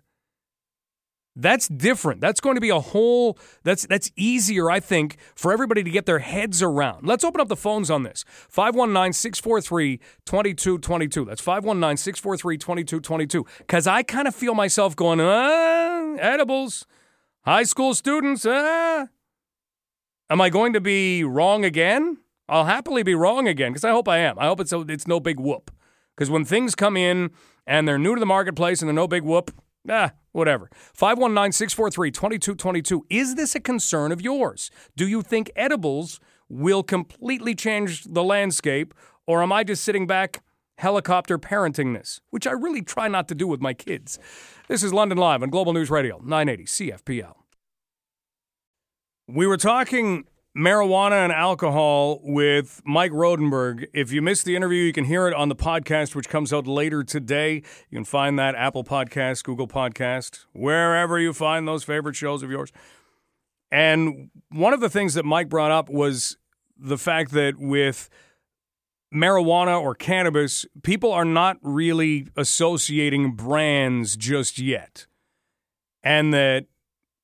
[1.38, 2.22] That's different.
[2.22, 6.06] That's going to be a whole that's that's easier I think for everybody to get
[6.06, 7.06] their heads around.
[7.06, 8.24] Let's open up the phones on this.
[8.54, 11.26] 519-643-2222.
[11.26, 16.86] That's 519-643-2222 cuz I kind of feel myself going, "Uh, edibles.
[17.44, 19.08] High school students, uh
[20.30, 22.18] Am I going to be wrong again?
[22.48, 24.38] I'll happily be wrong again because I hope I am.
[24.38, 25.72] I hope it's it's no big whoop.
[26.16, 27.32] Because when things come in
[27.68, 29.52] and they're new to the marketplace and they're no big whoop,
[29.90, 30.70] ah, whatever.
[30.94, 33.06] 519 643 2222.
[33.10, 34.70] Is this a concern of yours?
[34.96, 38.94] Do you think edibles will completely change the landscape,
[39.26, 40.44] or am I just sitting back
[40.78, 44.20] helicopter parenting this, which I really try not to do with my kids?
[44.68, 47.34] This is London Live on Global News Radio, 980 CFPL.
[49.28, 50.26] We were talking
[50.56, 53.88] marijuana and alcohol with Mike Rodenberg.
[53.94, 56.66] If you missed the interview, you can hear it on the podcast, which comes out
[56.66, 57.56] later today.
[57.90, 62.50] You can find that Apple Podcast, Google Podcast, wherever you find those favorite shows of
[62.50, 62.72] yours.
[63.72, 66.38] And one of the things that Mike brought up was
[66.78, 68.10] the fact that with
[69.14, 75.08] marijuana or cannabis, people are not really associating brands just yet.
[76.04, 76.68] And that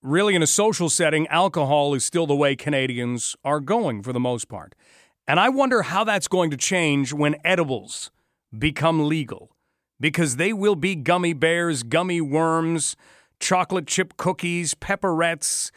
[0.02, 4.20] really in a social setting, alcohol is still the way Canadians are going for the
[4.20, 4.74] most part.
[5.28, 8.12] And I wonder how that's going to change when edibles
[8.58, 9.56] become legal
[9.99, 12.95] because they will be gummy bears, gummy worms,
[13.39, 15.72] chocolate chip cookies, pepperettes.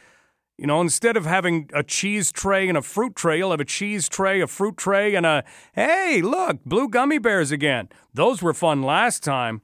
[0.57, 3.65] You know, instead of having a cheese tray and a fruit tray, you'll have a
[3.65, 5.45] cheese tray, a fruit tray, and a,
[5.75, 7.89] hey, look, blue gummy bears again.
[8.15, 9.63] Those were fun last time.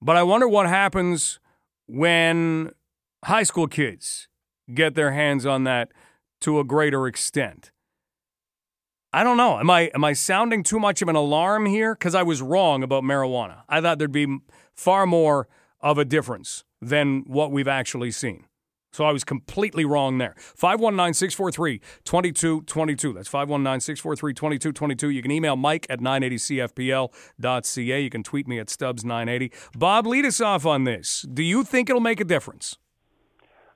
[0.00, 1.40] But I wonder what happens
[1.86, 2.70] when
[3.24, 4.28] high school kids
[4.72, 5.90] get their hands on that
[6.40, 7.70] to a greater extent.
[9.12, 9.58] I don't know.
[9.58, 11.94] Am I am I sounding too much of an alarm here?
[11.94, 13.62] Because I was wrong about marijuana.
[13.68, 14.38] I thought there'd be
[14.74, 15.48] far more
[15.80, 18.46] of a difference than what we've actually seen.
[18.92, 20.34] So I was completely wrong there.
[20.38, 23.12] 519 643 2222.
[23.12, 25.10] That's 519 643 2222.
[25.10, 28.00] You can email Mike at 980CFPL.ca.
[28.00, 29.52] You can tweet me at Stubbs980.
[29.76, 31.24] Bob, lead us off on this.
[31.32, 32.76] Do you think it'll make a difference?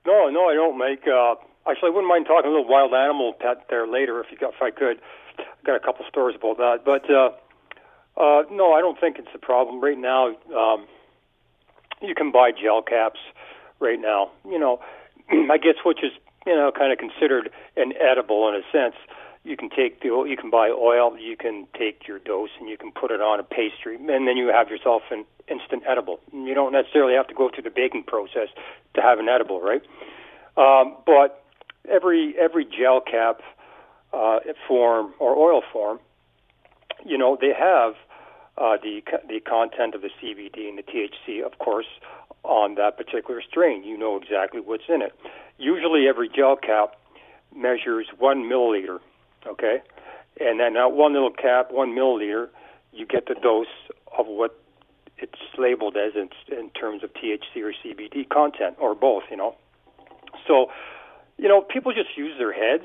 [0.07, 1.07] No, no, I don't make.
[1.07, 1.35] Uh,
[1.69, 4.55] actually, I wouldn't mind talking a little wild animal pet there later if you got,
[4.55, 5.01] if I could.
[5.39, 7.31] I've got a couple stories about that, but uh,
[8.21, 10.35] uh, no, I don't think it's a problem right now.
[10.55, 10.87] Um,
[12.03, 13.21] you can buy gel caps
[13.81, 14.31] right now.
[14.49, 14.81] You know,
[15.31, 16.13] I guess which is
[16.47, 18.97] you know kind of considered an edible in a sense.
[19.45, 22.77] You can take the you can buy oil, you can take your dose, and you
[22.77, 26.21] can put it on a pastry, and then you have yourself an instant edible.
[26.33, 28.49] You don't necessarily have to go through the baking process
[28.95, 29.83] to have an edible, right?
[30.57, 31.45] Um, but
[31.89, 33.41] every every gel cap
[34.13, 36.01] uh, form or oil form,
[37.05, 37.95] you know, they have
[38.57, 41.87] uh, the the content of the CBD and the THC, of course,
[42.43, 43.85] on that particular strain.
[43.85, 45.13] You know exactly what's in it.
[45.59, 46.95] Usually, every gel cap
[47.55, 48.99] measures one milliliter
[49.49, 49.83] okay?
[50.41, 52.49] And then now one little cap, one milliliter,
[52.93, 53.67] you get the dose
[54.17, 54.63] of what
[55.19, 59.57] it's labeled as in, in terms of THC or CBD content, or both, you know.
[60.47, 60.67] So,
[61.37, 62.85] you know, people just use their heads.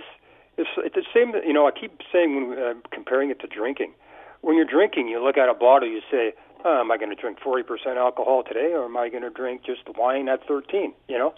[0.57, 3.93] It's, it's the same, you know, I keep saying when uh, comparing it to drinking.
[4.41, 6.33] When you're drinking, you look at a bottle, you say,
[6.65, 9.63] Uh, am I going to drink 40% alcohol today, or am I going to drink
[9.65, 10.93] just wine at 13?
[11.07, 11.33] You know,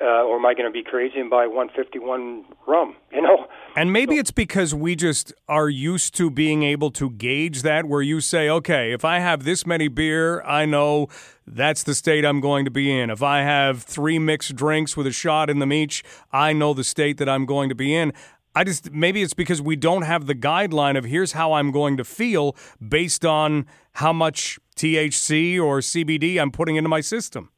[0.00, 2.96] uh, or am I going to be crazy and buy 151 rum?
[3.12, 7.62] You know, And maybe it's because we just are used to being able to gauge
[7.62, 11.08] that, where you say, okay, if I have this many beer, I know
[11.46, 13.10] that's the state I'm going to be in.
[13.10, 16.84] If I have three mixed drinks with a shot in them each, I know the
[16.84, 18.12] state that I'm going to be in.
[18.56, 21.96] I just maybe it's because we don't have the guideline of here's how I'm going
[21.96, 22.54] to feel
[22.86, 27.50] based on how much THC or CBD I'm putting into my system.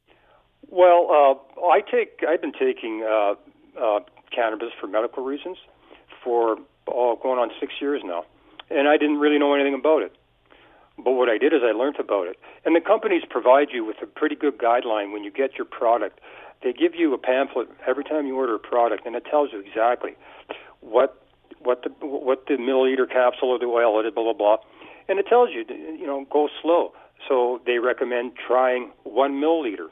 [0.71, 2.25] Well, uh, I take.
[2.29, 3.35] I've been taking uh,
[3.81, 4.01] uh,
[4.35, 5.59] cannabis for medical reasons
[6.23, 6.57] for
[6.89, 8.25] oh, going on six years now,
[8.71, 10.13] and I didn't really know anything about it.
[10.99, 13.97] But what I did is I learned about it, and the companies provide you with
[14.03, 16.21] a pretty good guideline when you get your product.
[16.63, 19.61] They give you a pamphlet every time you order a product, and it tells you
[19.61, 20.17] exactly
[20.81, 21.23] what
[21.61, 24.57] what the what the milliliter capsule of the oil is, blah blah blah,
[25.09, 26.93] and it tells you you know go slow.
[27.29, 29.89] So they recommend trying one milliliter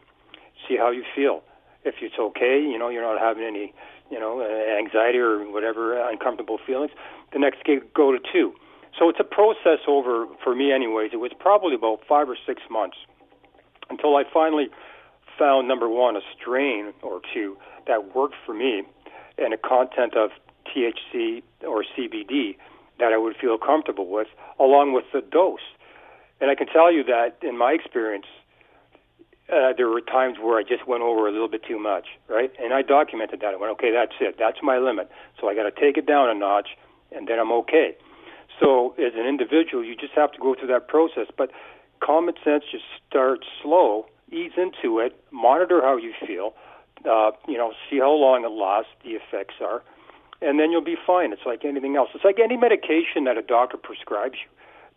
[0.68, 1.42] see how you feel.
[1.84, 3.74] If it's okay, you know, you're not having any,
[4.10, 6.92] you know, uh, anxiety or whatever uncomfortable feelings.
[7.32, 8.54] The next day, go to two.
[8.98, 11.10] So it's a process over for me, anyways.
[11.12, 12.96] It was probably about five or six months
[13.90, 14.68] until I finally
[15.38, 17.56] found number one a strain or two
[17.86, 18.82] that worked for me
[19.36, 20.30] and a content of
[20.66, 22.56] THC or CBD
[22.98, 24.28] that I would feel comfortable with,
[24.60, 25.58] along with the dose.
[26.40, 28.26] And I can tell you that in my experience,
[29.52, 32.50] uh, there were times where I just went over a little bit too much, right?
[32.58, 33.52] And I documented that.
[33.52, 34.36] I went, okay, that's it.
[34.38, 35.10] That's my limit.
[35.40, 36.68] So I got to take it down a notch,
[37.12, 37.96] and then I'm okay.
[38.60, 41.26] So as an individual, you just have to go through that process.
[41.36, 41.50] But
[42.00, 46.54] common sense, just start slow, ease into it, monitor how you feel,
[47.04, 49.82] uh, you know, see how long it lasts, the effects are,
[50.40, 51.32] and then you'll be fine.
[51.32, 52.08] It's like anything else.
[52.14, 54.50] It's like any medication that a doctor prescribes you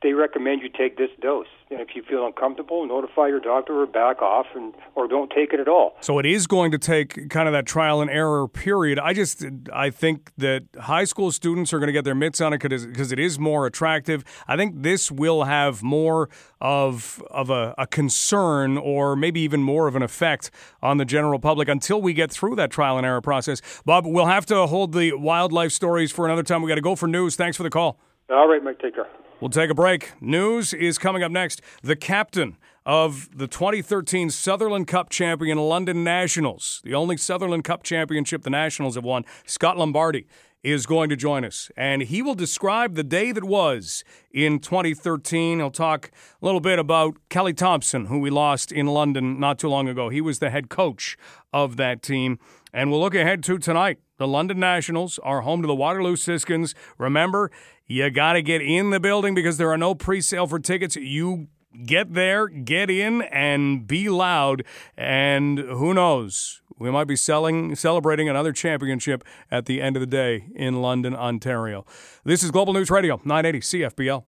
[0.03, 1.47] they recommend you take this dose.
[1.71, 5.53] And if you feel uncomfortable, notify your doctor or back off and or don't take
[5.53, 5.97] it at all.
[6.01, 8.99] So it is going to take kind of that trial and error period.
[8.99, 9.43] I just
[9.73, 13.11] I think that high school students are going to get their mitts on it because
[13.11, 14.23] it is more attractive.
[14.47, 16.29] I think this will have more
[16.61, 21.39] of of a, a concern or maybe even more of an effect on the general
[21.39, 23.61] public until we get through that trial and error process.
[23.83, 26.61] Bob, we'll have to hold the wildlife stories for another time.
[26.61, 27.35] We got to go for news.
[27.35, 27.99] Thanks for the call.
[28.29, 28.79] All right, Mike.
[28.79, 29.07] Take care.
[29.39, 30.13] We'll take a break.
[30.19, 31.61] News is coming up next.
[31.81, 38.43] The captain of the 2013 Sutherland Cup champion London Nationals, the only Sutherland Cup championship
[38.43, 40.25] the Nationals have won, Scott Lombardi,
[40.63, 41.69] is going to join us.
[41.77, 45.59] And he will describe the day that was in 2013.
[45.59, 46.11] He'll talk
[46.41, 50.09] a little bit about Kelly Thompson, who we lost in London not too long ago.
[50.09, 51.17] He was the head coach
[51.53, 52.39] of that team.
[52.73, 53.99] And we'll look ahead to tonight.
[54.17, 56.73] The London Nationals are home to the Waterloo Siskins.
[56.97, 57.51] Remember,
[57.87, 60.95] you got to get in the building because there are no pre sale for tickets.
[60.95, 61.47] You
[61.85, 64.63] get there, get in, and be loud.
[64.97, 66.61] And who knows?
[66.79, 71.15] We might be selling, celebrating another championship at the end of the day in London,
[71.15, 71.85] Ontario.
[72.23, 74.25] This is Global News Radio, 980 CFPL.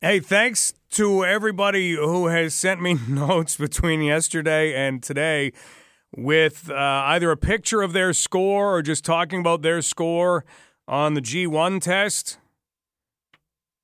[0.00, 5.52] Hey, thanks to everybody who has sent me notes between yesterday and today
[6.16, 10.44] with uh, either a picture of their score or just talking about their score
[10.86, 12.38] on the G1 test.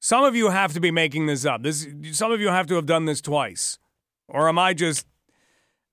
[0.01, 1.63] Some of you have to be making this up.
[1.63, 3.79] This some of you have to have done this twice.
[4.29, 5.07] Or am I just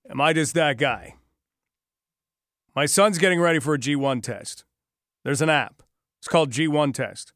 [0.09, 1.15] am I just that guy?
[2.75, 4.63] My son's getting ready for a G1 test.
[5.23, 5.83] There's an app.
[6.19, 7.33] It's called G1 test.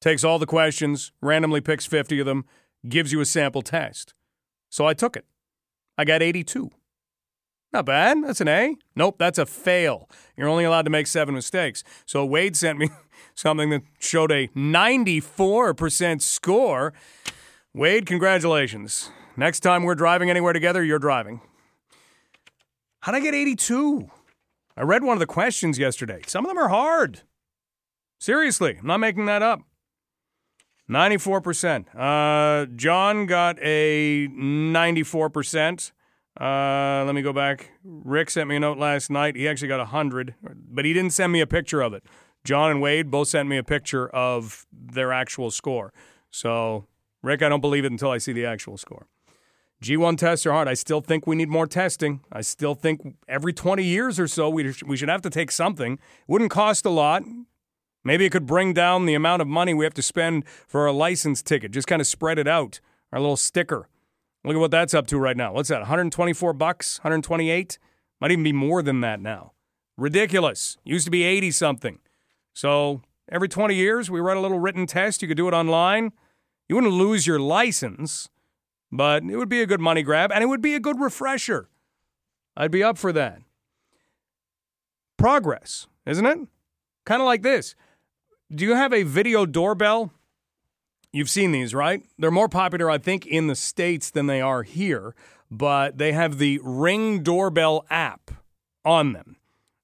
[0.00, 2.44] Takes all the questions, randomly picks 50 of them,
[2.88, 4.14] gives you a sample test.
[4.68, 5.24] So I took it.
[5.96, 6.70] I got 82.
[7.74, 8.22] Not bad.
[8.22, 8.76] That's an A.
[8.94, 10.08] Nope, that's a fail.
[10.36, 11.82] You're only allowed to make seven mistakes.
[12.06, 12.88] So Wade sent me
[13.34, 16.94] something that showed a 94% score.
[17.74, 19.10] Wade, congratulations.
[19.36, 21.40] Next time we're driving anywhere together, you're driving.
[23.00, 24.08] How'd I get 82?
[24.76, 26.20] I read one of the questions yesterday.
[26.28, 27.22] Some of them are hard.
[28.20, 29.62] Seriously, I'm not making that up.
[30.88, 31.86] 94%.
[31.92, 35.90] Uh, John got a 94%.
[36.40, 37.70] Uh, let me go back.
[37.84, 39.36] Rick sent me a note last night.
[39.36, 42.04] He actually got 100, but he didn't send me a picture of it.
[42.44, 45.92] John and Wade both sent me a picture of their actual score.
[46.30, 46.86] So,
[47.22, 49.06] Rick, I don't believe it until I see the actual score.
[49.82, 50.66] G1 tests are hard.
[50.66, 52.20] I still think we need more testing.
[52.32, 55.94] I still think every 20 years or so we, we should have to take something.
[55.94, 57.22] It wouldn't cost a lot.
[58.02, 60.92] Maybe it could bring down the amount of money we have to spend for a
[60.92, 61.70] license ticket.
[61.70, 62.80] Just kind of spread it out.
[63.12, 63.88] Our little sticker.
[64.44, 65.52] Look at what that's up to right now.
[65.52, 65.80] What's that?
[65.80, 66.98] 124 bucks?
[66.98, 67.78] 128?
[68.20, 69.52] Might even be more than that now.
[69.96, 70.76] Ridiculous.
[70.84, 71.98] Used to be 80 something.
[72.52, 75.22] So Every 20 years, we run a little written test.
[75.22, 76.12] You could do it online.
[76.68, 78.28] You wouldn't lose your license,
[78.92, 81.68] but it would be a good money grab and it would be a good refresher.
[82.56, 83.40] I'd be up for that.
[85.16, 86.38] Progress, isn't it?
[87.06, 87.74] Kind of like this.
[88.54, 90.12] Do you have a video doorbell?
[91.14, 92.02] You've seen these, right?
[92.18, 95.14] They're more popular, I think, in the States than they are here,
[95.48, 98.32] but they have the Ring Doorbell app
[98.84, 99.36] on them.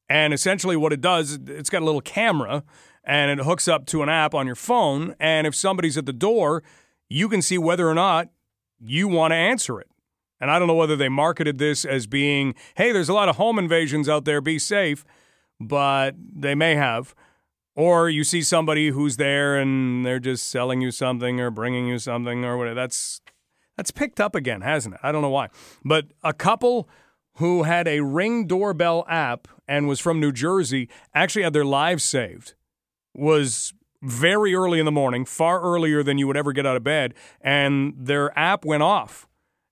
[0.08, 2.64] And essentially, what it does, it's got a little camera
[3.04, 5.14] and it hooks up to an app on your phone.
[5.20, 6.64] And if somebody's at the door,
[7.08, 8.28] you can see whether or not
[8.80, 9.88] you want to answer it.
[10.40, 13.36] And I don't know whether they marketed this as being, hey, there's a lot of
[13.36, 15.04] home invasions out there, be safe,
[15.60, 17.14] but they may have.
[17.80, 21.98] Or you see somebody who's there and they're just selling you something or bringing you
[21.98, 22.74] something or whatever.
[22.74, 23.22] That's
[23.78, 25.00] that's picked up again, hasn't it?
[25.02, 25.48] I don't know why.
[25.82, 26.90] But a couple
[27.36, 32.04] who had a Ring doorbell app and was from New Jersey actually had their lives
[32.04, 32.52] saved.
[33.14, 33.72] Was
[34.02, 37.14] very early in the morning, far earlier than you would ever get out of bed,
[37.40, 39.26] and their app went off.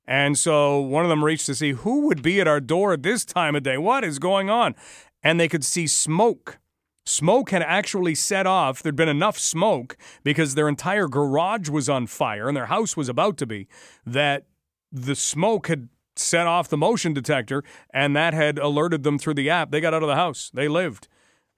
[0.07, 3.03] And so one of them reached to see who would be at our door at
[3.03, 3.77] this time of day.
[3.77, 4.75] What is going on?
[5.23, 6.59] And they could see smoke.
[7.07, 8.83] Smoke had actually set off.
[8.83, 13.09] There'd been enough smoke because their entire garage was on fire and their house was
[13.09, 13.67] about to be,
[14.05, 14.45] that
[14.93, 17.63] the smoke had set off the motion detector
[17.95, 19.71] and that had alerted them through the app.
[19.71, 20.51] They got out of the house.
[20.53, 21.09] They lived.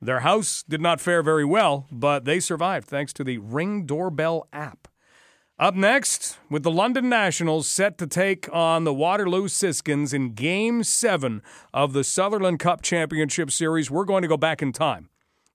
[0.00, 4.48] Their house did not fare very well, but they survived thanks to the Ring Doorbell
[4.52, 4.88] app.
[5.58, 10.82] Up next, with the London Nationals set to take on the Waterloo Siskins in Game
[10.82, 11.42] 7
[11.74, 15.09] of the Sutherland Cup Championship Series, we're going to go back in time.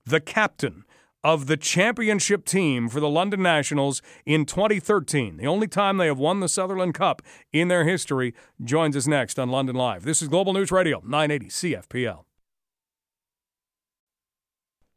[0.06, 0.84] The captain
[1.24, 6.18] of the championship team for the London Nationals in 2013, the only time they have
[6.18, 7.20] won the Sutherland Cup
[7.52, 8.32] in their history,
[8.62, 10.04] joins us next on London Live.
[10.04, 12.24] This is Global News Radio, 980 CFPL.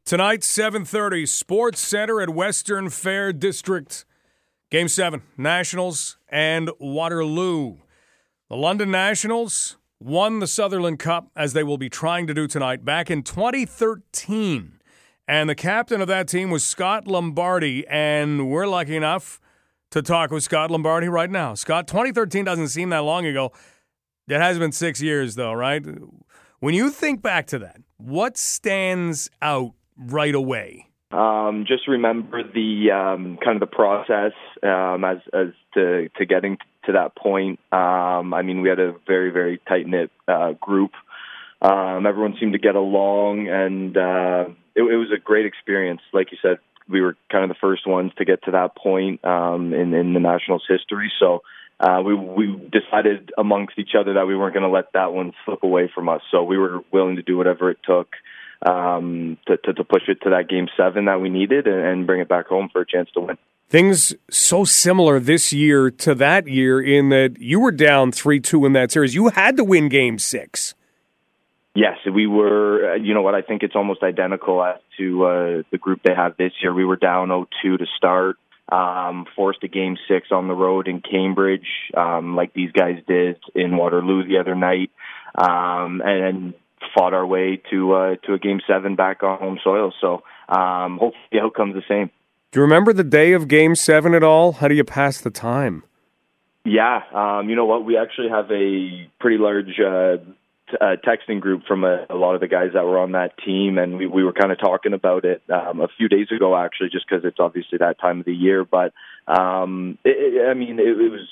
[0.04, 4.04] Tonight, 7:30, Sports Center at Western Fair District.
[4.70, 7.78] Game 7, Nationals and Waterloo.
[8.48, 12.84] The London Nationals won the Sutherland Cup as they will be trying to do tonight
[12.84, 14.79] back in 2013.
[15.30, 19.40] And the captain of that team was Scott Lombardi and we're lucky enough
[19.92, 21.54] to talk with Scott Lombardi right now.
[21.54, 23.52] Scott, 2013 doesn't seem that long ago.
[24.26, 25.86] It has been 6 years though, right?
[26.58, 30.88] When you think back to that, what stands out right away?
[31.12, 34.32] Um, just remember the um, kind of the process
[34.64, 37.60] um, as as to to getting to that point.
[37.70, 40.90] Um, I mean, we had a very very tight knit uh, group.
[41.62, 46.00] Um, everyone seemed to get along, and uh, it, it was a great experience.
[46.12, 46.58] Like you said,
[46.88, 50.14] we were kind of the first ones to get to that point um, in in
[50.14, 51.12] the Nationals history.
[51.18, 51.42] So.
[51.82, 55.32] Uh, we we decided amongst each other that we weren't going to let that one
[55.46, 56.20] slip away from us.
[56.30, 58.08] So we were willing to do whatever it took
[58.66, 62.06] um, to, to, to push it to that game seven that we needed and, and
[62.06, 63.38] bring it back home for a chance to win.
[63.68, 68.66] Things so similar this year to that year in that you were down 3 2
[68.66, 69.14] in that series.
[69.14, 70.74] You had to win game six.
[71.74, 72.92] Yes, we were.
[72.92, 73.34] Uh, you know what?
[73.34, 76.74] I think it's almost identical as to uh, the group they have this year.
[76.74, 78.36] We were down 0 2 to start,
[78.70, 83.36] um, forced a game six on the road in Cambridge, um, like these guys did
[83.54, 84.90] in Waterloo the other night.
[85.36, 86.54] Um, and
[86.94, 89.92] fought our way to uh, to a game seven back on home soil.
[90.00, 92.10] So um, hopefully the outcome's the same.
[92.52, 94.52] Do you remember the day of Game Seven at all?
[94.52, 95.84] How do you pass the time?
[96.64, 97.84] Yeah, um, you know what?
[97.84, 100.16] We actually have a pretty large uh,
[100.80, 103.78] uh, texting group from a, a lot of the guys that were on that team,
[103.78, 106.90] and we, we were kind of talking about it um, a few days ago, actually,
[106.90, 108.64] just because it's obviously that time of the year.
[108.64, 108.92] But
[109.26, 111.26] um, it, it, I mean, it, it was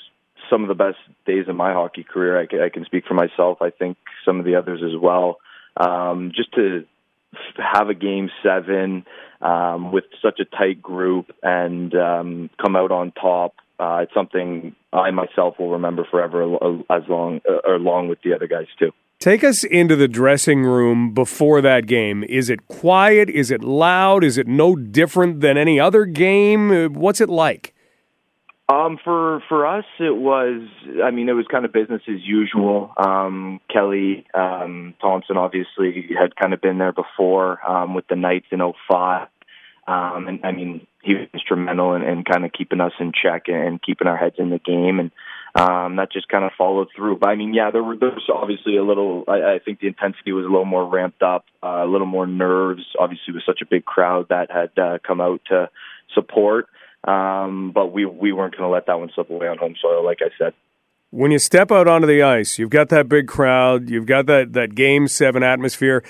[0.49, 2.39] some of the best days of my hockey career.
[2.39, 3.61] I can, I can speak for myself.
[3.61, 5.37] I think some of the others as well.
[5.77, 6.85] Um, just to
[7.57, 9.05] have a game seven
[9.41, 13.55] um, with such a tight group and um, come out on top.
[13.79, 16.43] Uh, it's something I myself will remember forever,
[16.89, 18.91] as long or along with the other guys too.
[19.19, 22.23] Take us into the dressing room before that game.
[22.23, 23.29] Is it quiet?
[23.29, 24.23] Is it loud?
[24.23, 26.93] Is it no different than any other game?
[26.93, 27.73] What's it like?
[28.69, 30.61] Um, for for us, it was.
[31.03, 32.93] I mean, it was kind of business as usual.
[32.95, 38.45] Um, Kelly um, Thompson obviously had kind of been there before um, with the Knights
[38.51, 39.27] in '05,
[39.85, 43.47] um, and I mean, he was instrumental in, in kind of keeping us in check
[43.47, 45.11] and keeping our heads in the game, and
[45.55, 47.17] um, that just kind of followed through.
[47.17, 49.23] But I mean, yeah, there, were, was obviously a little.
[49.27, 52.27] I, I think the intensity was a little more ramped up, uh, a little more
[52.27, 52.83] nerves.
[52.99, 55.69] Obviously, with such a big crowd that had uh, come out to
[56.13, 56.67] support.
[57.03, 60.03] Um, but we we weren't going to let that one slip away on home soil,
[60.03, 60.53] like I said.
[61.11, 64.53] When you step out onto the ice, you've got that big crowd, you've got that
[64.53, 66.03] that game seven atmosphere.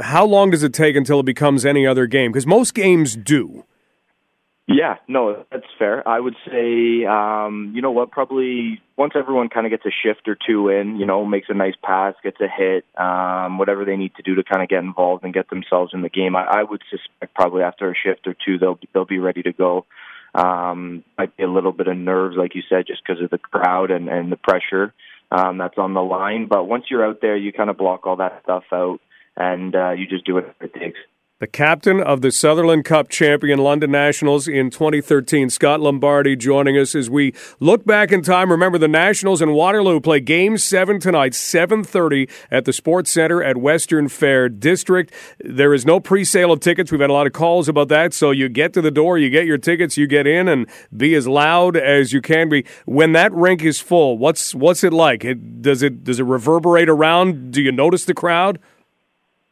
[0.00, 2.30] how long does it take until it becomes any other game?
[2.30, 3.64] Because most games do.
[4.70, 6.06] Yeah, no, that's fair.
[6.06, 10.28] I would say, um, you know what, probably once everyone kind of gets a shift
[10.28, 13.96] or two in, you know, makes a nice pass, gets a hit, um, whatever they
[13.96, 16.36] need to do to kind of get involved and get themselves in the game.
[16.36, 19.54] I, I would suspect probably after a shift or two, they'll they'll be ready to
[19.54, 19.86] go.
[20.34, 23.38] Um, might be a little bit of nerves, like you said, just because of the
[23.38, 24.92] crowd and and the pressure
[25.30, 26.46] um, that's on the line.
[26.46, 29.00] But once you're out there, you kind of block all that stuff out,
[29.34, 30.98] and uh, you just do what it takes.
[31.40, 36.96] The captain of the Sutherland Cup champion London Nationals in 2013, Scott Lombardi, joining us
[36.96, 38.50] as we look back in time.
[38.50, 43.56] Remember, the Nationals in Waterloo play Game Seven tonight, 7:30 at the Sports Center at
[43.56, 45.12] Western Fair District.
[45.38, 46.90] There is no pre-sale of tickets.
[46.90, 48.12] We've had a lot of calls about that.
[48.14, 50.66] So you get to the door, you get your tickets, you get in, and
[50.96, 52.64] be as loud as you can be.
[52.84, 55.24] When that rink is full, what's what's it like?
[55.24, 57.52] It, does it does it reverberate around?
[57.52, 58.58] Do you notice the crowd?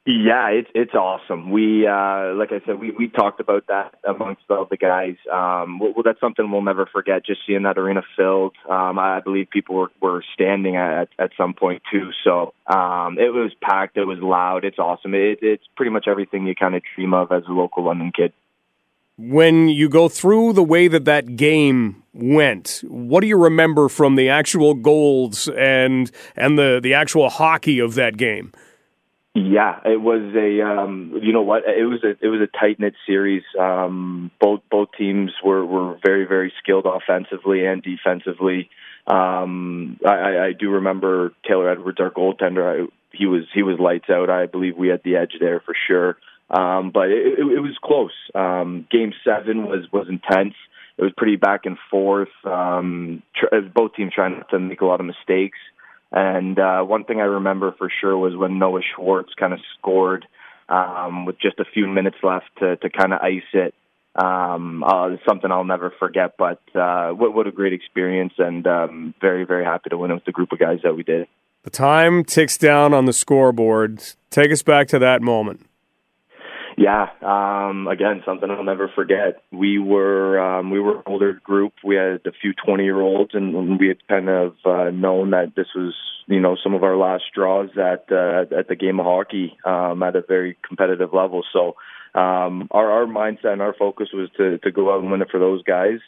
[0.09, 1.51] Yeah, it's it's awesome.
[1.51, 5.17] We uh like I said, we we talked about that amongst all the guys.
[5.33, 8.55] Um well, that's something we'll never forget, just seeing that arena filled.
[8.71, 12.11] Um I believe people were, were standing at at some point too.
[12.23, 15.13] So um it was packed, it was loud, it's awesome.
[15.13, 18.33] It it's pretty much everything you kind of dream of as a local London kid.
[19.19, 24.15] When you go through the way that that game went, what do you remember from
[24.15, 28.53] the actual goals and and the the actual hockey of that game?
[29.39, 32.81] Yeah, it was a um you know what it was a it was a tight
[32.81, 33.43] knit series.
[33.61, 38.71] Um both both teams were were very very skilled offensively and defensively.
[39.07, 44.09] Um I I do remember Taylor Edwards our goaltender I, he was he was lights
[44.09, 44.31] out.
[44.31, 46.17] I believe we had the edge there for sure.
[46.49, 48.17] Um but it, it, it was close.
[48.35, 50.55] Um game 7 was was intense.
[50.97, 52.33] It was pretty back and forth.
[52.47, 55.59] Um tr- both teams trying to make a lot of mistakes.
[56.13, 60.27] And uh, one thing I remember for sure was when Noah Schwartz kind of scored
[60.69, 63.75] um, with just a few minutes left to, to kind of ice it.
[64.15, 66.33] Um, uh, something I'll never forget.
[66.39, 70.15] But uh, what, what a great experience, and um, very, very happy to win it
[70.15, 71.29] with the group of guys that we did.
[71.65, 74.03] The time ticks down on the scoreboard.
[74.31, 75.67] Take us back to that moment.
[76.79, 79.43] Yeah, um, again, something I'll never forget.
[79.51, 81.73] We were um, we were an older group.
[81.83, 85.55] We had a few twenty year olds, and we had kind of uh, known that
[85.57, 85.95] this was
[86.27, 90.03] you know some of our last draws at uh, at the game of hockey um,
[90.03, 91.45] at a very competitive level.
[91.51, 91.77] So
[92.15, 95.31] um, our our mindset and our focus was to to go out and win it
[95.31, 96.01] for those guys,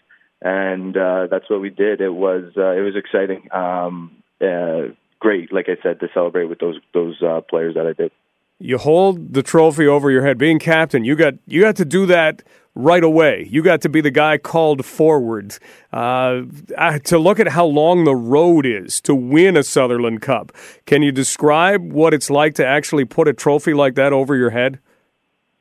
[0.42, 2.02] and uh, that's what we did.
[2.02, 5.50] It was uh, it was exciting, um, uh, great.
[5.50, 8.12] Like I said, to celebrate with those those uh, players that I did
[8.58, 10.38] you hold the trophy over your head.
[10.38, 12.42] Being captain, you got you got to do that
[12.74, 13.46] right away.
[13.50, 15.58] You got to be the guy called forward.
[15.92, 16.42] Uh,
[16.76, 20.52] uh, to look at how long the road is to win a Sutherland Cup.
[20.86, 24.50] Can you describe what it's like to actually put a trophy like that over your
[24.50, 24.78] head?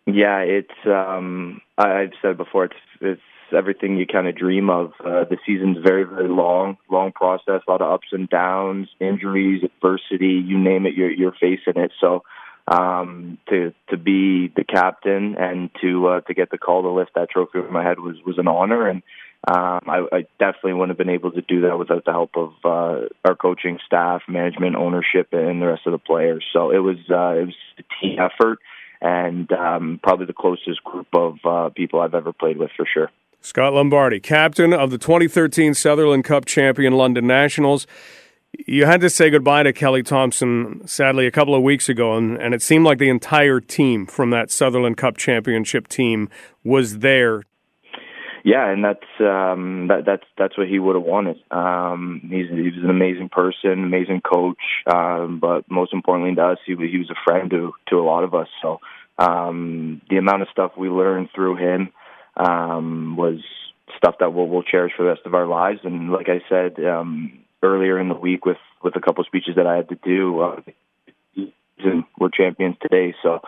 [0.05, 0.85] Yeah, it's.
[0.85, 3.21] Um, I, I've said before, it's it's
[3.55, 4.91] everything you kind of dream of.
[4.99, 9.63] Uh, the season's very, very long, long process, a lot of ups and downs, injuries,
[9.63, 11.91] adversity, you name it, you're you're facing it.
[11.99, 12.23] So
[12.67, 17.11] um, to to be the captain and to uh, to get the call to lift
[17.15, 19.01] that trophy over my head was was an honor, and
[19.47, 22.53] um, I, I definitely wouldn't have been able to do that without the help of
[22.65, 26.43] uh, our coaching staff, management, ownership, and the rest of the players.
[26.51, 28.59] So it was uh, it was a team effort,
[29.01, 33.09] and um, probably the closest group of uh, people I've ever played with for sure.
[33.39, 37.87] Scott Lombardi, captain of the 2013 Sutherland Cup champion London Nationals
[38.65, 42.37] you had to say goodbye to Kelly Thompson, sadly, a couple of weeks ago, and,
[42.37, 46.29] and it seemed like the entire team from that Sutherland Cup championship team
[46.63, 47.43] was there.
[48.43, 51.37] Yeah, and that's um, that, that's that's what he would have wanted.
[51.51, 56.57] Um, he's he was an amazing person, amazing coach, um, but most importantly to us,
[56.65, 58.47] he was he was a friend to to a lot of us.
[58.61, 58.79] So
[59.17, 61.89] um, the amount of stuff we learned through him
[62.37, 63.39] um, was
[63.97, 65.79] stuff that we'll, we'll cherish for the rest of our lives.
[65.83, 69.55] And like I said, um, earlier in the week with with a couple of speeches
[69.55, 70.39] that I had to do.
[70.41, 70.61] Uh,
[71.79, 73.39] and we're champions today, so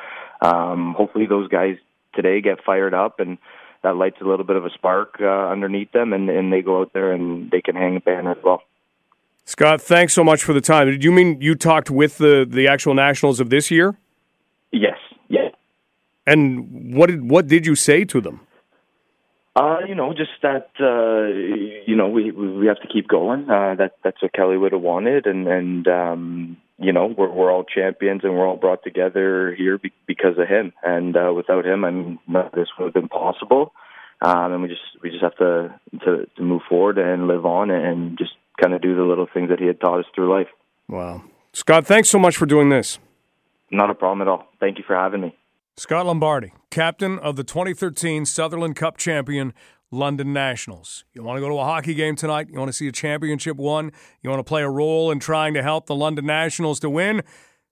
[0.42, 1.78] um, hopefully those guys
[2.14, 3.38] today get fired up and
[3.84, 6.82] that lights a little bit of a spark uh, underneath them, and, and they go
[6.82, 8.62] out there and they can hang a banner as well.
[9.46, 10.88] Scott, thanks so much for the time.
[10.88, 13.98] Did you mean you talked with the the actual nationals of this year?
[14.72, 14.98] Yes.
[15.28, 15.50] Yeah.
[16.28, 18.42] And what did what did you say to them?
[19.60, 21.28] Uh, you know, just that uh,
[21.86, 23.50] you know we we have to keep going.
[23.50, 27.52] Uh, that that's what Kelly would have wanted, and and um, you know we're we're
[27.52, 30.72] all champions and we're all brought together here be- because of him.
[30.82, 33.74] And uh, without him, I mean, none of this would have been possible.
[34.22, 37.70] Um, and we just we just have to, to to move forward and live on
[37.70, 38.32] and just
[38.62, 40.48] kind of do the little things that he had taught us through life.
[40.88, 42.98] Wow, Scott, thanks so much for doing this.
[43.72, 44.48] Not a problem at all.
[44.62, 45.36] Thank you for having me.
[45.80, 49.54] Scott Lombardi, captain of the 2013 Sutherland Cup champion
[49.92, 51.06] London Nationals.
[51.14, 52.50] You want to go to a hockey game tonight?
[52.52, 53.94] You want to see a championship won?
[54.22, 57.24] You want to play a role in trying to help the London Nationals to win?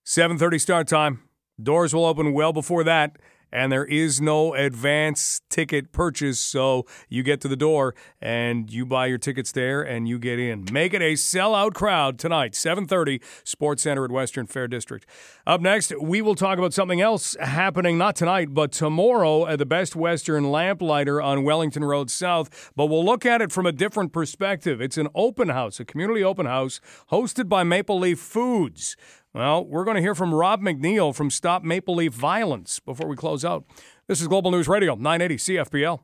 [0.05, 1.19] 7:30 start time.
[1.61, 3.17] Doors will open well before that
[3.51, 6.39] and there is no advance ticket purchase.
[6.39, 10.39] So you get to the door and you buy your tickets there and you get
[10.39, 10.65] in.
[10.71, 15.05] Make it a sellout crowd tonight, 7:30, Sports Center at Western Fair District.
[15.45, 19.65] Up next, we will talk about something else happening not tonight, but tomorrow at the
[19.65, 22.71] Best Western Lamplighter on Wellington Road South.
[22.75, 24.81] But we'll look at it from a different perspective.
[24.81, 26.79] It's an open house, a community open house
[27.11, 28.95] hosted by Maple Leaf Foods.
[29.33, 33.15] Well, we're going to hear from Rob McNeil from Stop Maple Leaf Violence before we
[33.15, 33.65] close out.
[34.07, 35.99] This is Global News Radio, 980 CFPL.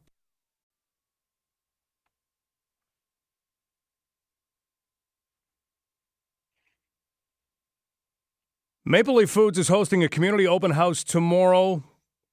[8.85, 11.83] Maple Leaf Foods is hosting a community open house tomorrow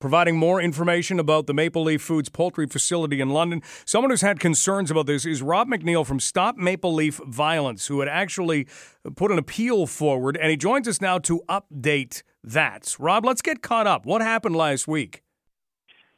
[0.01, 3.63] providing more information about the Maple Leaf Foods poultry facility in London.
[3.85, 8.01] Someone who's had concerns about this is Rob McNeil from Stop Maple Leaf Violence, who
[8.01, 8.67] had actually
[9.15, 12.97] put an appeal forward, and he joins us now to update that.
[12.99, 14.07] Rob, let's get caught up.
[14.07, 15.23] What happened last week?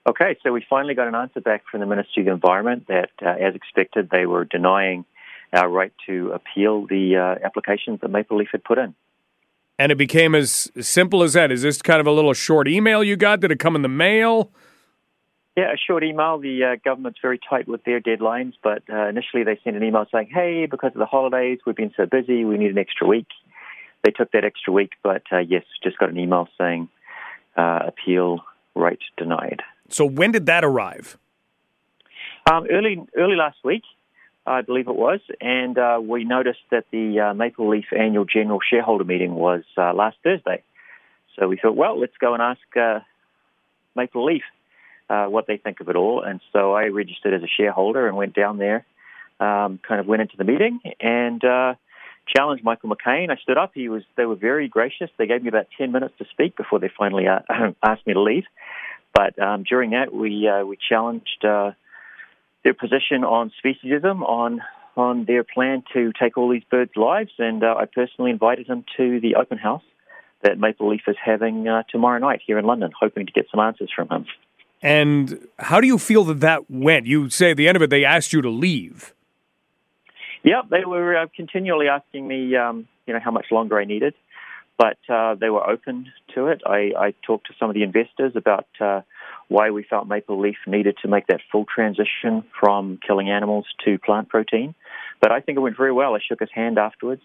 [0.09, 3.29] Okay, so we finally got an answer back from the Ministry of Environment that, uh,
[3.29, 5.05] as expected, they were denying
[5.53, 8.95] our right to appeal the uh, applications that Maple Leaf had put in
[9.79, 11.51] and it became as simple as that.
[11.51, 13.41] Is this kind of a little short email you got?
[13.41, 14.51] Did it come in the mail?
[15.57, 16.39] Yeah, a short email.
[16.39, 20.07] The uh, government's very tight with their deadlines, but uh, initially they sent an email
[20.11, 23.27] saying, "Hey, because of the holidays, we've been so busy, we need an extra week."
[24.03, 26.89] They took that extra week, but uh, yes, just got an email saying
[27.57, 28.41] uh, appeal
[28.75, 29.61] right denied.
[29.89, 31.19] So when did that arrive?
[32.51, 33.83] Um, early, early last week.
[34.45, 38.59] I believe it was, and uh, we noticed that the uh, Maple Leaf annual general
[38.61, 40.65] shareholder meeting was uh, last Thursday.
[41.39, 43.01] So we thought, well, let's go and ask uh,
[43.95, 44.43] Maple Leaf
[45.09, 46.23] uh, what they think of it all.
[46.23, 48.85] And so I registered as a shareholder and went down there,
[49.39, 51.75] um, kind of went into the meeting and uh,
[52.27, 53.31] challenged Michael McCain.
[53.31, 53.71] I stood up.
[53.75, 54.03] He was.
[54.17, 55.11] They were very gracious.
[55.19, 57.27] They gave me about ten minutes to speak before they finally
[57.83, 58.45] asked me to leave.
[59.15, 61.45] But um, during that, we we challenged
[62.65, 64.61] their position on speciesism, on
[64.95, 68.85] on their plan to take all these birds' lives, and uh, I personally invited them
[68.99, 69.83] to the open house
[70.43, 73.61] that Maple Leaf is having uh, tomorrow night here in London, hoping to get some
[73.61, 74.27] answers from him.
[74.83, 77.07] And how do you feel that that went?
[77.07, 79.15] You say at the end of it they asked you to leave.
[80.43, 84.15] Yeah, they were uh, continually asking me, um, you know, how much longer I needed,
[84.77, 86.63] but uh, they were open to it.
[86.67, 89.03] I, I talked to some of the investors about uh,
[89.53, 93.99] why we felt Maple Leaf needed to make that full transition from killing animals to
[93.99, 94.75] plant protein.
[95.21, 96.15] But I think it went very well.
[96.15, 97.23] I shook his hand afterwards.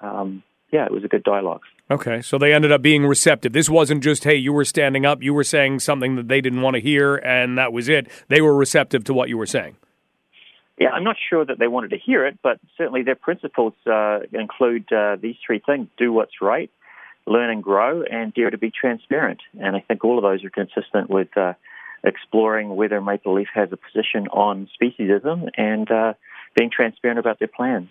[0.00, 0.42] Um,
[0.72, 1.62] yeah, it was a good dialogue.
[1.90, 3.52] Okay, so they ended up being receptive.
[3.52, 6.62] This wasn't just, hey, you were standing up, you were saying something that they didn't
[6.62, 8.06] want to hear, and that was it.
[8.28, 9.74] They were receptive to what you were saying.
[10.78, 14.20] Yeah, I'm not sure that they wanted to hear it, but certainly their principles uh,
[14.32, 16.70] include uh, these three things do what's right,
[17.26, 19.40] learn and grow, and dare to be transparent.
[19.60, 21.54] And I think all of those are consistent with uh,
[22.04, 26.14] exploring whether Maple Leaf has a position on speciesism and uh,
[26.56, 27.88] being transparent about their plans.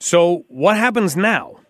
[0.00, 1.60] So, what happens now?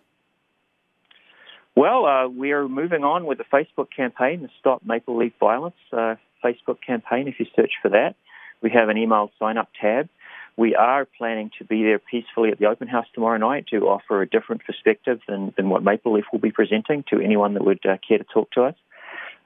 [1.75, 5.75] Well, uh, we are moving on with the Facebook campaign, the Stop Maple Leaf Violence
[5.91, 7.27] uh, Facebook campaign.
[7.27, 8.15] If you search for that,
[8.61, 10.09] we have an email sign up tab.
[10.57, 14.21] We are planning to be there peacefully at the open house tomorrow night to offer
[14.21, 17.85] a different perspective than, than what Maple Leaf will be presenting to anyone that would
[17.85, 18.75] uh, care to talk to us.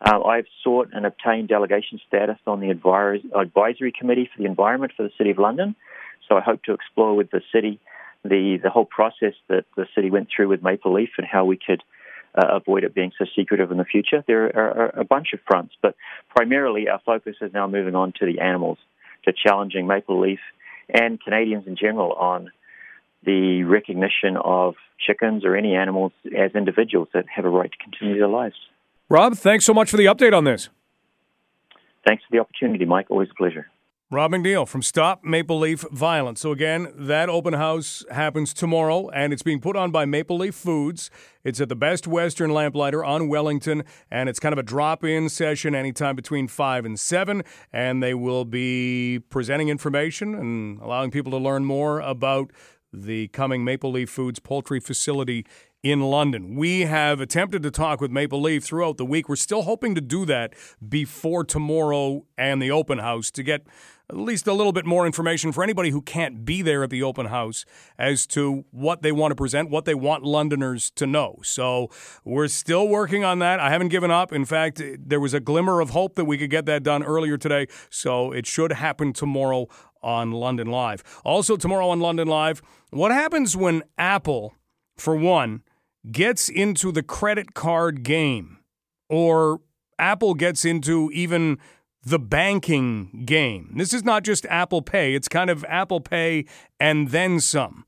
[0.04, 5.04] Uh, I've sought and obtained delegation status on the advisory committee for the environment for
[5.04, 5.76] the City of London.
[6.28, 7.80] So I hope to explore with the city
[8.24, 11.58] the, the whole process that the city went through with Maple Leaf and how we
[11.58, 11.84] could
[12.36, 14.24] uh, avoid it being so secretive in the future.
[14.26, 15.96] There are, are a bunch of fronts, but
[16.36, 18.80] primarily our focus is now moving on to the animals,
[19.26, 20.40] to challenging Maple Leaf
[20.90, 22.52] and Canadians in general on
[23.26, 28.18] the recognition of chickens or any animals as individuals that have a right to continue
[28.18, 28.56] their lives.
[29.10, 30.70] Rob, thanks so much for the update on this.
[32.06, 33.10] Thanks for the opportunity, Mike.
[33.10, 33.68] Always a pleasure.
[34.14, 36.42] Rob McNeil from Stop Maple Leaf Violence.
[36.42, 40.54] So, again, that open house happens tomorrow, and it's being put on by Maple Leaf
[40.54, 41.10] Foods.
[41.44, 45.30] It's at the Best Western Lamplighter on Wellington, and it's kind of a drop in
[45.30, 47.44] session anytime between 5 and 7.
[47.72, 52.52] And they will be presenting information and allowing people to learn more about
[52.92, 55.44] the coming Maple Leaf Foods poultry facility
[55.84, 56.56] in London.
[56.56, 59.28] We have attempted to talk with Maple Leaf throughout the week.
[59.28, 60.54] We're still hoping to do that
[60.88, 63.68] before tomorrow and the open house to get
[64.10, 67.04] at least a little bit more information for anybody who can't be there at the
[67.04, 67.66] open house
[67.98, 71.40] as to what they want to present, what they want Londoners to know.
[71.44, 71.90] So
[72.24, 73.60] we're still working on that.
[73.60, 74.32] I haven't given up.
[74.32, 77.38] In fact, there was a glimmer of hope that we could get that done earlier
[77.38, 77.68] today.
[77.90, 79.68] So it should happen tomorrow
[80.02, 81.04] on London Live.
[81.26, 82.62] Also, tomorrow on London Live,
[82.92, 84.54] what happens when Apple,
[84.96, 85.64] for one,
[86.12, 88.60] gets into the credit card game
[89.10, 89.62] or
[90.00, 91.58] Apple gets into even
[92.04, 93.74] the banking game.
[93.78, 96.46] This is not just Apple Pay, it's kind of Apple Pay
[96.80, 97.86] and then some.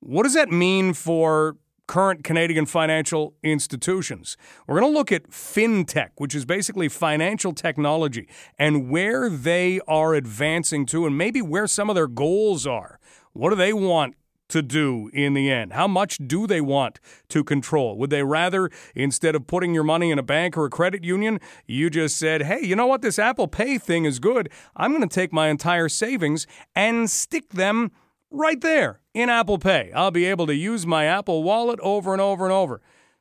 [0.00, 1.56] What does that mean for
[1.86, 4.36] current Canadian financial institutions?
[4.66, 8.28] We're going to look at fintech, which is basically financial technology,
[8.58, 12.98] and where they are advancing to, and maybe where some of their goals are.
[13.32, 14.16] What do they want
[14.52, 15.72] to do in the end?
[15.72, 17.98] How much do they want to control?
[17.98, 21.40] Would they rather, instead of putting your money in a bank or a credit union,
[21.66, 23.02] you just said, hey, you know what?
[23.02, 24.48] This Apple Pay thing is good.
[24.76, 27.90] I'm going to take my entire savings and stick them
[28.30, 29.92] right there in Apple Pay.
[29.94, 32.80] I'll be able to use my Apple wallet over and over and over.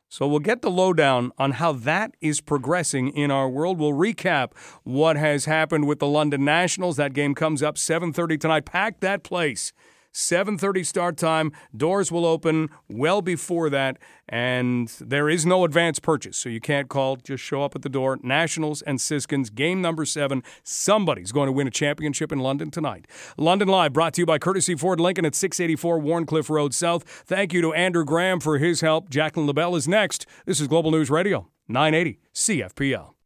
[0.10, 3.80] So we'll get the lowdown on how that is progressing in our world.
[3.80, 4.52] We'll recap
[4.84, 6.98] what has happened with the London Nationals.
[6.98, 8.66] That game comes up 7:30 tonight.
[8.66, 9.72] Pack that place.
[10.12, 11.52] 7:30 start time.
[11.76, 13.98] Doors will open well before that
[14.32, 17.90] and there is no advance purchase, so you can't call, just show up at the
[17.90, 18.18] door.
[18.24, 20.42] Nationals and Siskins game number 7.
[20.64, 23.08] Somebody's going to win a championship in London tonight.
[23.38, 27.04] London Live brought to you by Courtesy Ford Lincoln at 684 Wharncliffe Road South.
[27.04, 29.10] Thank you to Andrew Graham for his help.
[29.10, 30.26] Jacqueline LaBelle is next.
[30.46, 33.21] This is Global News Radio 980 CFPL.